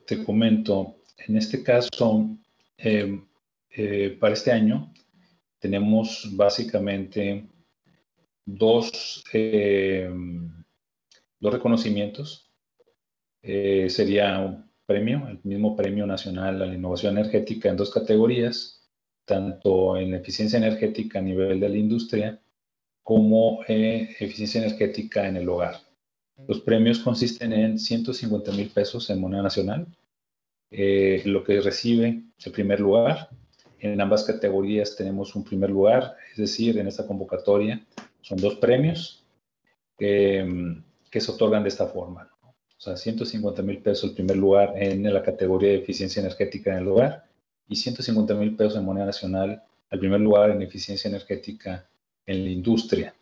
te 0.07 0.25
comento. 0.25 0.97
En 1.27 1.37
este 1.37 1.63
caso, 1.63 2.29
em, 2.77 3.27
eh, 3.71 4.17
para 4.21 4.35
este 4.35 4.53
año, 4.53 4.93
tenemos 5.59 6.29
básicamente 6.37 7.47
dos, 8.45 9.25
eh, 9.33 10.11
dos 11.41 11.53
reconocimientos. 11.53 12.46
Eh, 13.49 13.89
sería 13.91 14.41
un 14.41 14.69
premio, 14.85 15.29
el 15.29 15.39
mismo 15.45 15.77
Premio 15.77 16.05
Nacional 16.05 16.61
a 16.61 16.67
la 16.67 16.75
Innovación 16.75 17.17
Energética 17.17 17.69
en 17.69 17.77
dos 17.77 17.93
categorías, 17.93 18.85
tanto 19.25 19.97
en 19.97 20.15
eficiencia 20.15 20.57
energética 20.57 21.21
a 21.21 21.23
nivel 21.23 21.61
de 21.61 21.69
la 21.69 21.77
industria 21.77 22.41
como 23.05 23.61
eh, 23.69 24.17
eficiencia 24.19 24.61
energética 24.61 25.29
en 25.29 25.37
el 25.37 25.49
hogar. 25.49 25.77
Los 26.49 26.61
premios 26.61 26.99
consisten 26.99 27.53
en 27.53 27.79
150 27.79 28.51
mil 28.53 28.69
pesos 28.71 29.09
en 29.11 29.21
moneda 29.21 29.43
nacional, 29.43 29.87
lo 30.71 31.45
que 31.45 31.61
recibe 31.61 32.25
el 32.45 32.53
primer 32.53 32.81
lugar. 32.81 33.31
En 33.79 34.01
ambas 34.01 34.25
categorías 34.25 34.97
tenemos 34.97 35.35
un 35.37 35.45
primer 35.45 35.71
lugar, 35.71 36.17
es 36.33 36.39
decir, 36.39 36.79
en 36.79 36.89
esta 36.89 37.07
convocatoria 37.07 37.81
son 38.21 38.39
dos 38.39 38.57
premios 38.57 39.25
que, 39.97 40.83
se 41.13 41.31
otorgan 41.31 41.63
de 41.63 41.69
esta 41.69 41.87
forma. 41.87 42.29
O 42.79 42.81
sea, 42.81 42.97
150 42.97 43.63
mil 43.63 43.79
pesos 43.79 44.11
el 44.11 44.15
primer 44.15 44.37
lugar 44.37 44.75
en 44.77 45.03
la 45.13 45.23
categoría 45.23 45.71
de 45.71 45.79
eficiencia 45.79 46.21
energética 46.21 46.73
en 46.73 46.79
el 46.79 46.89
hogar 46.89 47.25
y 47.69 47.77
150 47.77 48.35
mil 48.35 48.55
pesos 48.55 48.77
en 48.77 48.85
moneda 48.85 49.07
nacional 49.07 49.63
al 49.91 49.99
primer 49.99 50.21
lugar 50.21 50.51
en 50.51 50.63
eficiencia 50.63 51.09
energética 51.09 51.89
en 52.27 52.45
la 52.45 52.51
industria. 52.51 53.15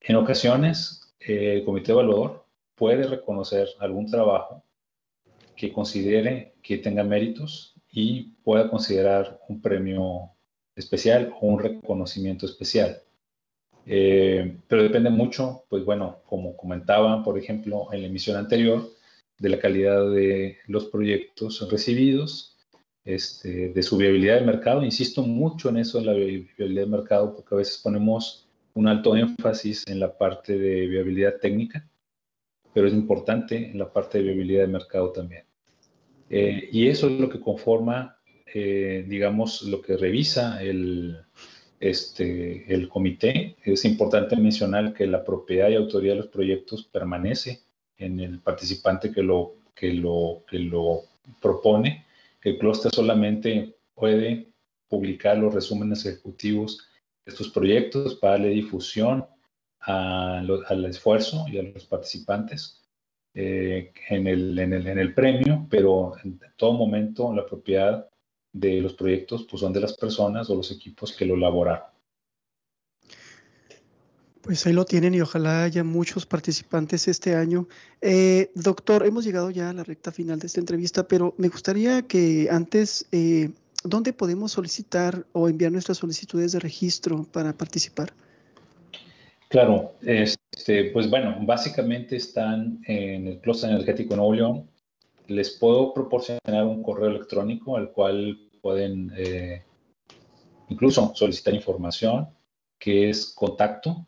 En 0.00 0.16
ocasiones, 0.16 1.14
el 1.20 1.64
comité 1.64 1.92
evaluador 1.92 2.44
puede 2.74 3.04
reconocer 3.04 3.68
algún 3.80 4.06
trabajo 4.06 4.62
que 5.56 5.72
considere 5.72 6.54
que 6.62 6.78
tenga 6.78 7.02
méritos 7.02 7.74
y 7.90 8.34
pueda 8.44 8.70
considerar 8.70 9.40
un 9.48 9.60
premio 9.60 10.30
especial 10.76 11.34
o 11.40 11.46
un 11.46 11.58
reconocimiento 11.58 12.46
especial. 12.46 13.02
Eh, 13.90 14.58
pero 14.68 14.82
depende 14.82 15.08
mucho, 15.08 15.64
pues 15.70 15.82
bueno, 15.82 16.18
como 16.26 16.54
comentaba, 16.56 17.24
por 17.24 17.38
ejemplo, 17.38 17.88
en 17.90 18.02
la 18.02 18.08
emisión 18.08 18.36
anterior, 18.36 18.90
de 19.38 19.48
la 19.48 19.58
calidad 19.58 20.10
de 20.10 20.58
los 20.66 20.86
proyectos 20.86 21.66
recibidos, 21.70 22.56
este, 23.04 23.70
de 23.70 23.82
su 23.82 23.96
viabilidad 23.96 24.40
de 24.40 24.46
mercado. 24.46 24.84
Insisto 24.84 25.22
mucho 25.22 25.70
en 25.70 25.78
eso, 25.78 25.98
en 25.98 26.06
la 26.06 26.12
viabilidad 26.12 26.82
de 26.82 26.90
mercado, 26.90 27.34
porque 27.34 27.54
a 27.54 27.58
veces 27.58 27.78
ponemos 27.78 28.46
un 28.74 28.88
alto 28.88 29.16
énfasis 29.16 29.86
en 29.88 30.00
la 30.00 30.18
parte 30.18 30.58
de 30.58 30.86
viabilidad 30.86 31.36
técnica, 31.40 31.88
pero 32.74 32.88
es 32.88 32.92
importante 32.92 33.70
en 33.70 33.78
la 33.78 33.90
parte 33.90 34.18
de 34.18 34.24
viabilidad 34.24 34.62
de 34.62 34.68
mercado 34.68 35.12
también. 35.12 35.44
Eh, 36.28 36.68
y 36.70 36.88
eso 36.88 37.08
es 37.08 37.18
lo 37.18 37.30
que 37.30 37.40
conforma, 37.40 38.18
eh, 38.52 39.06
digamos, 39.08 39.62
lo 39.62 39.80
que 39.80 39.96
revisa 39.96 40.62
el, 40.62 41.16
este, 41.80 42.72
el 42.72 42.88
comité. 42.88 43.56
Es 43.64 43.84
importante 43.84 44.36
mencionar 44.36 44.92
que 44.92 45.06
la 45.06 45.24
propiedad 45.24 45.68
y 45.68 45.74
autoría 45.74 46.12
de 46.12 46.18
los 46.18 46.28
proyectos 46.28 46.84
permanece 46.84 47.62
en 47.96 48.20
el 48.20 48.40
participante 48.40 49.12
que 49.12 49.22
lo, 49.22 49.54
que 49.74 49.92
lo, 49.92 50.42
que 50.48 50.58
lo 50.58 51.02
propone. 51.40 52.04
El 52.42 52.58
clúster 52.58 52.92
solamente 52.92 53.76
puede 53.94 54.48
publicar 54.88 55.36
los 55.38 55.54
resúmenes 55.54 56.06
ejecutivos 56.06 56.88
de 57.24 57.32
estos 57.32 57.50
proyectos 57.50 58.14
para 58.16 58.34
darle 58.34 58.48
difusión 58.48 59.26
al 59.80 60.84
esfuerzo 60.84 61.46
y 61.48 61.58
a 61.58 61.62
los 61.62 61.84
participantes 61.86 62.82
eh, 63.34 63.92
en, 64.08 64.26
el, 64.26 64.58
en, 64.58 64.72
el, 64.72 64.86
en, 64.86 64.98
el, 64.98 65.14
premio, 65.14 65.66
pero 65.70 66.14
en 66.24 66.40
todo 66.56 66.72
momento 66.72 67.32
la 67.32 67.46
propiedad 67.46 68.08
de 68.52 68.80
los 68.80 68.94
proyectos 68.94 69.46
pues 69.48 69.60
son 69.60 69.72
de 69.72 69.80
las 69.80 69.94
personas 69.94 70.48
o 70.50 70.54
los 70.54 70.70
equipos 70.70 71.12
que 71.12 71.26
lo 71.26 71.34
elaboraron. 71.34 71.86
Pues 74.42 74.66
ahí 74.66 74.72
lo 74.72 74.86
tienen 74.86 75.14
y 75.14 75.20
ojalá 75.20 75.64
haya 75.64 75.84
muchos 75.84 76.24
participantes 76.24 77.06
este 77.06 77.34
año. 77.34 77.68
Eh, 78.00 78.50
doctor, 78.54 79.04
hemos 79.04 79.24
llegado 79.24 79.50
ya 79.50 79.68
a 79.68 79.72
la 79.74 79.84
recta 79.84 80.10
final 80.10 80.38
de 80.38 80.46
esta 80.46 80.60
entrevista, 80.60 81.06
pero 81.06 81.34
me 81.36 81.48
gustaría 81.48 82.02
que 82.02 82.48
antes, 82.50 83.06
eh, 83.12 83.50
¿dónde 83.84 84.14
podemos 84.14 84.52
solicitar 84.52 85.26
o 85.32 85.50
enviar 85.50 85.70
nuestras 85.70 85.98
solicitudes 85.98 86.52
de 86.52 86.60
registro 86.60 87.24
para 87.24 87.52
participar? 87.52 88.14
Claro, 89.48 89.94
este, 90.02 90.84
pues 90.92 91.10
bueno, 91.10 91.36
básicamente 91.42 92.16
están 92.16 92.80
en 92.86 93.26
el 93.26 93.40
Clúster 93.40 93.70
Energético 93.70 94.16
Nuevo 94.16 94.34
León, 94.34 94.70
les 95.28 95.56
puedo 95.58 95.94
proporcionar 95.94 96.64
un 96.64 96.82
correo 96.82 97.10
electrónico 97.10 97.76
al 97.76 97.92
cual 97.92 98.48
pueden 98.62 99.12
eh, 99.16 99.64
incluso 100.68 101.14
solicitar 101.14 101.54
información, 101.54 102.28
que 102.78 103.10
es 103.10 103.34
contacto 103.34 104.06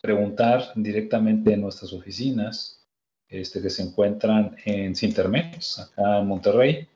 preguntar 0.00 0.72
directamente 0.74 1.52
en 1.52 1.60
nuestras 1.60 1.92
oficinas 1.92 2.86
este, 3.28 3.62
que 3.62 3.70
se 3.70 3.82
encuentran 3.82 4.56
en 4.64 4.96
Cintermex, 4.96 5.78
acá 5.78 6.18
en 6.18 6.26
Monterrey, 6.26 6.88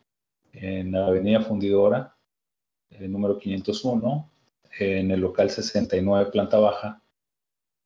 en 0.53 0.93
la 0.93 1.07
Avenida 1.07 1.41
Fundidora, 1.41 2.17
el 2.91 3.13
número 3.13 3.39
501, 3.39 4.31
en 4.79 5.11
el 5.11 5.21
local 5.21 5.51
69, 5.51 6.31
planta 6.33 6.59
baja. 6.59 7.03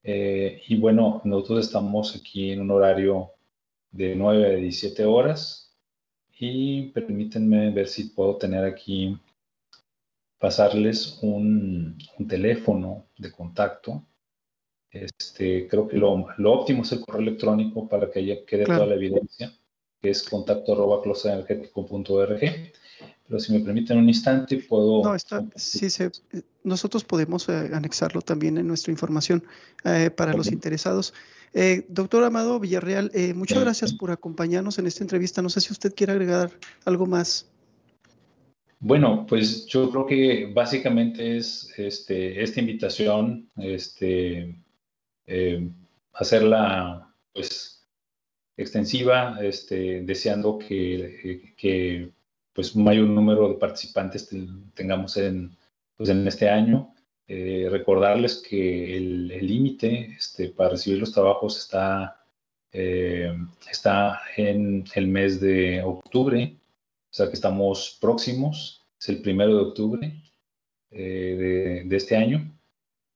Eh, 0.02 0.62
y 0.68 0.76
bueno, 0.76 1.20
nosotros 1.24 1.66
estamos 1.66 2.16
aquí 2.16 2.52
en 2.52 2.62
un 2.62 2.70
horario 2.70 3.32
de 3.90 4.14
9 4.14 4.46
a 4.46 4.56
17 4.56 5.04
horas 5.04 5.76
y 6.38 6.88
permítanme 6.90 7.70
ver 7.70 7.88
si 7.88 8.04
puedo 8.04 8.36
tener 8.36 8.64
aquí, 8.64 9.18
pasarles 10.38 11.18
un, 11.22 11.98
teléfono 12.28 13.06
de 13.16 13.32
contacto. 13.32 14.04
Este, 14.90 15.68
creo 15.68 15.86
que 15.86 15.96
lo, 15.96 16.26
óptimo 16.44 16.82
es 16.82 16.92
el 16.92 17.00
correo 17.00 17.22
electrónico 17.22 17.88
para 17.88 18.10
que 18.10 18.20
haya, 18.20 18.44
quede 18.46 18.64
toda 18.64 18.86
la 18.86 18.94
evidencia, 18.94 19.52
que 20.00 20.10
es 20.10 20.22
contacto 20.22 20.72
arroba 20.72 21.02
Pero 21.02 23.40
si 23.40 23.52
me 23.52 23.60
permiten 23.60 23.98
un 23.98 24.08
instante, 24.08 24.64
puedo... 24.68 25.04
No, 25.04 25.14
está, 25.14 25.44
sí, 25.56 25.90
se, 25.90 26.10
nosotros 26.64 27.04
podemos 27.04 27.48
eh, 27.48 27.70
anexarlo 27.72 28.22
también 28.22 28.58
en 28.58 28.66
nuestra 28.66 28.92
información 28.92 29.44
eh, 29.84 30.10
para 30.10 30.32
los 30.32 30.50
interesados. 30.50 31.12
Eh, 31.54 31.86
doctor 31.88 32.24
Amado 32.24 32.60
Villarreal, 32.60 33.10
eh, 33.14 33.34
muchas 33.34 33.60
gracias 33.60 33.92
por 33.92 34.10
acompañarnos 34.10 34.78
en 34.78 34.86
esta 34.86 35.02
entrevista. 35.02 35.42
No 35.42 35.48
sé 35.48 35.60
si 35.60 35.72
usted 35.72 35.94
quiere 35.94 36.12
agregar 36.12 36.50
algo 36.84 37.06
más. 37.06 37.46
Bueno, 38.80 39.26
pues 39.28 39.66
yo 39.66 39.90
creo 39.90 40.06
que 40.06 40.52
básicamente 40.54 41.36
es 41.36 41.72
este, 41.78 42.40
esta 42.42 42.60
invitación, 42.60 43.50
este, 43.56 44.56
eh, 45.26 45.68
hacerla 46.12 47.12
pues 47.32 47.88
extensiva, 48.56 49.38
este, 49.42 50.02
deseando 50.02 50.58
que, 50.58 51.54
que, 51.56 52.12
pues 52.52 52.76
mayor 52.76 53.08
número 53.08 53.48
de 53.48 53.54
participantes 53.54 54.28
tengamos 54.74 55.16
en, 55.16 55.56
pues, 55.96 56.08
en 56.10 56.26
este 56.26 56.48
año. 56.48 56.94
Eh, 57.26 57.68
recordarles 57.70 58.36
que 58.48 58.96
el 58.96 59.28
límite 59.28 60.14
este, 60.16 60.48
para 60.50 60.70
recibir 60.70 60.98
los 61.00 61.12
trabajos 61.12 61.58
está, 61.58 62.24
eh, 62.72 63.32
está 63.70 64.20
en 64.36 64.84
el 64.94 65.08
mes 65.08 65.40
de 65.40 65.82
octubre, 65.82 66.56
o 67.10 67.14
sea 67.14 67.28
que 67.28 67.34
estamos 67.34 67.98
próximos, 68.00 68.86
es 69.00 69.08
el 69.08 69.22
primero 69.22 69.54
de 69.54 69.62
octubre 69.62 70.22
eh, 70.90 71.84
de, 71.86 71.96
este 71.96 72.16
año. 72.16 72.54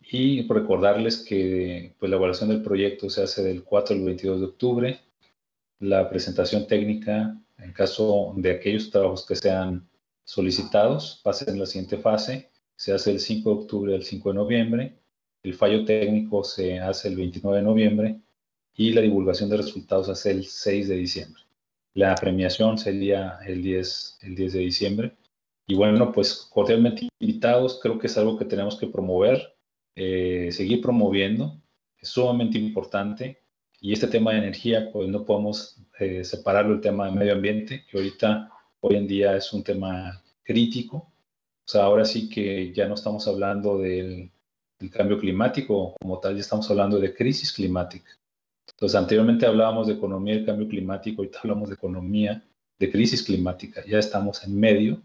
Y 0.01 0.47
recordarles 0.49 1.19
que 1.19 1.95
pues, 1.99 2.11
la 2.11 2.17
evaluación 2.17 2.51
del 2.51 2.63
proyecto 2.63 3.09
se 3.09 3.23
hace 3.23 3.43
del 3.43 3.63
4 3.65 3.97
al 3.97 4.05
22 4.05 4.41
de 4.41 4.47
octubre. 4.47 5.01
La 5.79 6.09
presentación 6.09 6.67
técnica, 6.67 7.39
en 7.59 7.73
caso 7.73 8.35
de 8.37 8.51
aquellos 8.53 8.91
trabajos 8.91 9.27
que 9.27 9.37
sean 9.37 9.89
solicitados, 10.25 11.21
pasen 11.23 11.51
en 11.51 11.61
la 11.61 11.67
siguiente 11.67 11.99
fase 11.99 12.53
se 12.83 12.93
hace 12.93 13.13
el 13.13 13.21
5 13.21 13.49
de 13.49 13.57
octubre 13.57 13.95
al 13.95 14.03
5 14.03 14.31
de 14.31 14.35
noviembre, 14.35 14.99
el 15.45 15.55
fallo 15.55 15.85
técnico 15.85 16.43
se 16.43 16.81
hace 16.81 17.07
el 17.07 17.15
29 17.15 17.59
de 17.59 17.65
noviembre 17.65 18.21
y 18.75 18.93
la 18.93 19.01
divulgación 19.01 19.51
de 19.51 19.59
resultados 19.59 20.09
hace 20.09 20.33
el 20.33 20.47
6 20.47 20.89
de 20.89 20.97
diciembre. 20.97 21.43
La 21.95 22.15
premiación 22.15 22.79
sería 22.79 23.39
el 23.47 23.63
10, 23.63 24.19
el 24.23 24.35
10 24.35 24.53
de 24.53 24.59
diciembre. 24.61 25.17
Y 25.67 25.75
bueno, 25.75 26.13
pues 26.13 26.49
cordialmente 26.51 27.09
invitados, 27.21 27.81
creo 27.83 27.99
que 27.99 28.07
es 28.07 28.19
algo 28.19 28.39
que 28.39 28.45
tenemos 28.45 28.77
que 28.79 28.89
promover, 28.89 29.55
eh, 29.95 30.49
seguir 30.53 30.81
promoviendo, 30.81 31.61
es 31.99 32.09
sumamente 32.09 32.59
importante. 32.59 33.43
Y 33.81 33.93
este 33.93 34.07
tema 34.09 34.33
de 34.33 34.39
energía, 34.39 34.91
pues 34.93 35.09
no 35.09 35.25
podemos 35.25 35.81
eh, 35.99 36.25
separarlo 36.25 36.73
del 36.73 36.81
tema 36.81 37.07
de 37.07 37.13
medio 37.13 37.33
ambiente, 37.33 37.85
que 37.89 37.99
ahorita, 37.99 38.51
hoy 38.81 38.97
en 38.97 39.07
día 39.07 39.37
es 39.37 39.53
un 39.53 39.63
tema 39.63 40.23
crítico 40.43 41.13
o 41.65 41.71
sea, 41.71 41.85
ahora 41.85 42.05
sí 42.05 42.29
que 42.29 42.73
ya 42.73 42.89
no 42.89 42.95
estamos 42.95 43.27
hablando 43.29 43.79
del, 43.79 44.31
cambio 44.91 45.17
climático 45.17 45.95
como 46.01 46.19
tal, 46.19 46.35
ya 46.35 46.41
estamos 46.41 46.69
hablando 46.69 46.99
de 46.99 47.15
crisis 47.15 47.53
climática. 47.53 48.11
Entonces, 48.83 48.99
anteriormente 48.99 49.47
hablábamos 49.47 49.87
de 49.87 49.93
economía 49.93 50.35
del 50.35 50.45
cambio 50.45 50.67
climático, 50.67 51.23
ahorita 51.23 51.39
hablamos 51.45 51.69
de 51.69 51.77
economía 51.77 52.43
de 52.81 52.91
crisis 52.91 53.23
climática. 53.23 53.81
Ya 53.87 54.01
estamos 54.01 54.43
en 54.43 54.59
medio 54.59 55.01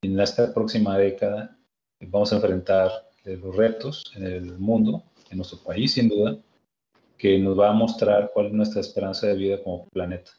en 0.00 0.18
esta 0.18 0.54
próxima 0.54 0.96
década 0.96 1.54
vamos 2.00 2.32
a 2.32 2.36
enfrentar 2.36 2.90
los 3.24 3.54
retos 3.54 4.10
en 4.16 4.22
el 4.24 4.58
mundo, 4.58 5.02
en 5.28 5.36
nuestro 5.36 5.58
país 5.58 5.92
sin 5.92 6.08
duda, 6.08 6.38
que 7.18 7.38
nos 7.38 7.58
va 7.58 7.68
a 7.68 7.74
mostrar 7.74 8.30
cuál 8.32 8.46
es 8.46 8.52
nuestra 8.54 8.80
esperanza 8.80 9.26
de 9.26 9.34
vida 9.34 9.62
como 9.62 9.86
planeta. 9.88 10.30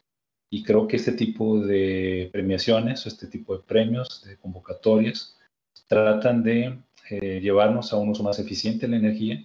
Y 0.50 0.64
creo 0.64 0.88
que 0.88 0.96
este 0.96 1.12
tipo 1.12 1.60
de 1.60 2.28
premiaciones 2.32 3.06
o 3.06 3.08
este 3.08 3.28
tipo 3.28 3.56
de 3.56 3.62
premios, 3.62 4.24
de 4.24 4.36
convocatorias, 4.36 5.38
tratan 5.86 6.42
de 6.42 6.76
eh, 7.08 7.38
llevarnos 7.40 7.92
a 7.92 7.98
un 7.98 8.08
uso 8.08 8.24
más 8.24 8.40
eficiente 8.40 8.86
de 8.86 8.90
la 8.90 8.96
energía, 8.96 9.44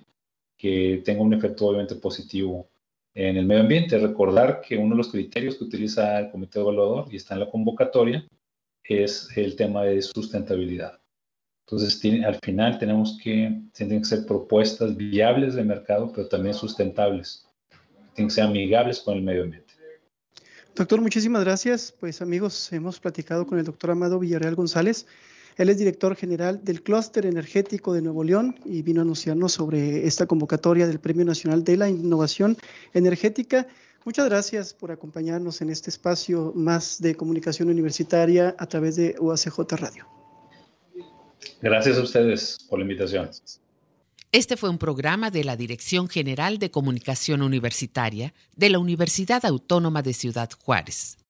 que 0.57 1.03
tenga 1.05 1.21
un 1.21 1.35
efecto 1.35 1.67
obviamente 1.67 1.93
positivo 1.93 2.67
en 3.15 3.37
el 3.37 3.45
medio 3.45 3.61
ambiente. 3.61 3.97
Recordar 3.97 4.61
que 4.61 4.77
uno 4.77 4.91
de 4.91 4.97
los 4.97 5.09
criterios 5.09 5.55
que 5.55 5.63
utiliza 5.63 6.19
el 6.19 6.29
comité 6.29 6.59
evaluador 6.59 7.07
y 7.11 7.15
está 7.15 7.33
en 7.33 7.39
la 7.39 7.49
convocatoria 7.49 8.27
es 8.83 9.29
el 9.35 9.55
tema 9.55 9.83
de 9.83 10.01
sustentabilidad. 10.01 10.99
Entonces, 11.65 11.99
al 12.23 12.37
final 12.43 12.77
tenemos 12.77 13.17
que, 13.23 13.59
tienen 13.73 13.99
que 13.99 14.05
ser 14.05 14.25
propuestas 14.27 14.95
viables 14.95 15.55
de 15.55 15.63
mercado, 15.63 16.11
pero 16.13 16.27
también 16.27 16.53
sustentables. 16.53 17.47
Tienen 18.13 18.27
que 18.27 18.35
ser 18.35 18.43
amigables 18.43 18.99
con 18.99 19.15
el 19.15 19.23
medio 19.23 19.43
ambiente. 19.43 19.73
Doctor, 20.75 21.01
muchísimas 21.01 21.43
gracias. 21.43 21.95
Pues 21.99 22.21
amigos, 22.21 22.71
hemos 22.71 22.99
platicado 22.99 23.47
con 23.47 23.57
el 23.57 23.65
doctor 23.65 23.91
Amado 23.91 24.19
Villarreal 24.19 24.55
González. 24.55 25.07
Él 25.57 25.69
es 25.69 25.77
director 25.77 26.15
general 26.15 26.59
del 26.63 26.83
Clúster 26.83 27.25
Energético 27.25 27.93
de 27.93 28.01
Nuevo 28.01 28.23
León 28.23 28.59
y 28.65 28.81
vino 28.81 28.99
a 28.99 29.03
anunciarnos 29.03 29.53
sobre 29.53 30.05
esta 30.05 30.25
convocatoria 30.25 30.85
del 30.85 30.99
Premio 30.99 31.23
Nacional 31.23 31.63
de 31.63 31.77
la 31.77 31.89
Innovación 31.89 32.57
Energética. 32.93 33.65
Muchas 34.03 34.25
gracias 34.25 34.73
por 34.73 34.91
acompañarnos 34.91 35.61
en 35.61 35.69
este 35.69 35.89
espacio 35.89 36.51
más 36.55 37.01
de 37.01 37.15
comunicación 37.15 37.69
universitaria 37.69 38.55
a 38.57 38.65
través 38.65 38.97
de 38.97 39.15
UACJ 39.17 39.59
Radio. 39.71 40.05
Gracias 41.61 41.97
a 41.97 42.01
ustedes 42.01 42.65
por 42.69 42.79
la 42.79 42.83
invitación. 42.83 43.29
Este 44.31 44.57
fue 44.57 44.69
un 44.69 44.77
programa 44.77 45.31
de 45.31 45.45
la 45.45 45.55
Dirección 45.55 46.09
General 46.09 46.59
de 46.59 46.69
Comunicación 46.69 47.41
Universitaria 47.41 48.33
de 48.57 48.69
la 48.69 48.79
Universidad 48.79 49.45
Autónoma 49.45 50.01
de 50.01 50.13
Ciudad 50.13 50.49
Juárez. 50.61 51.17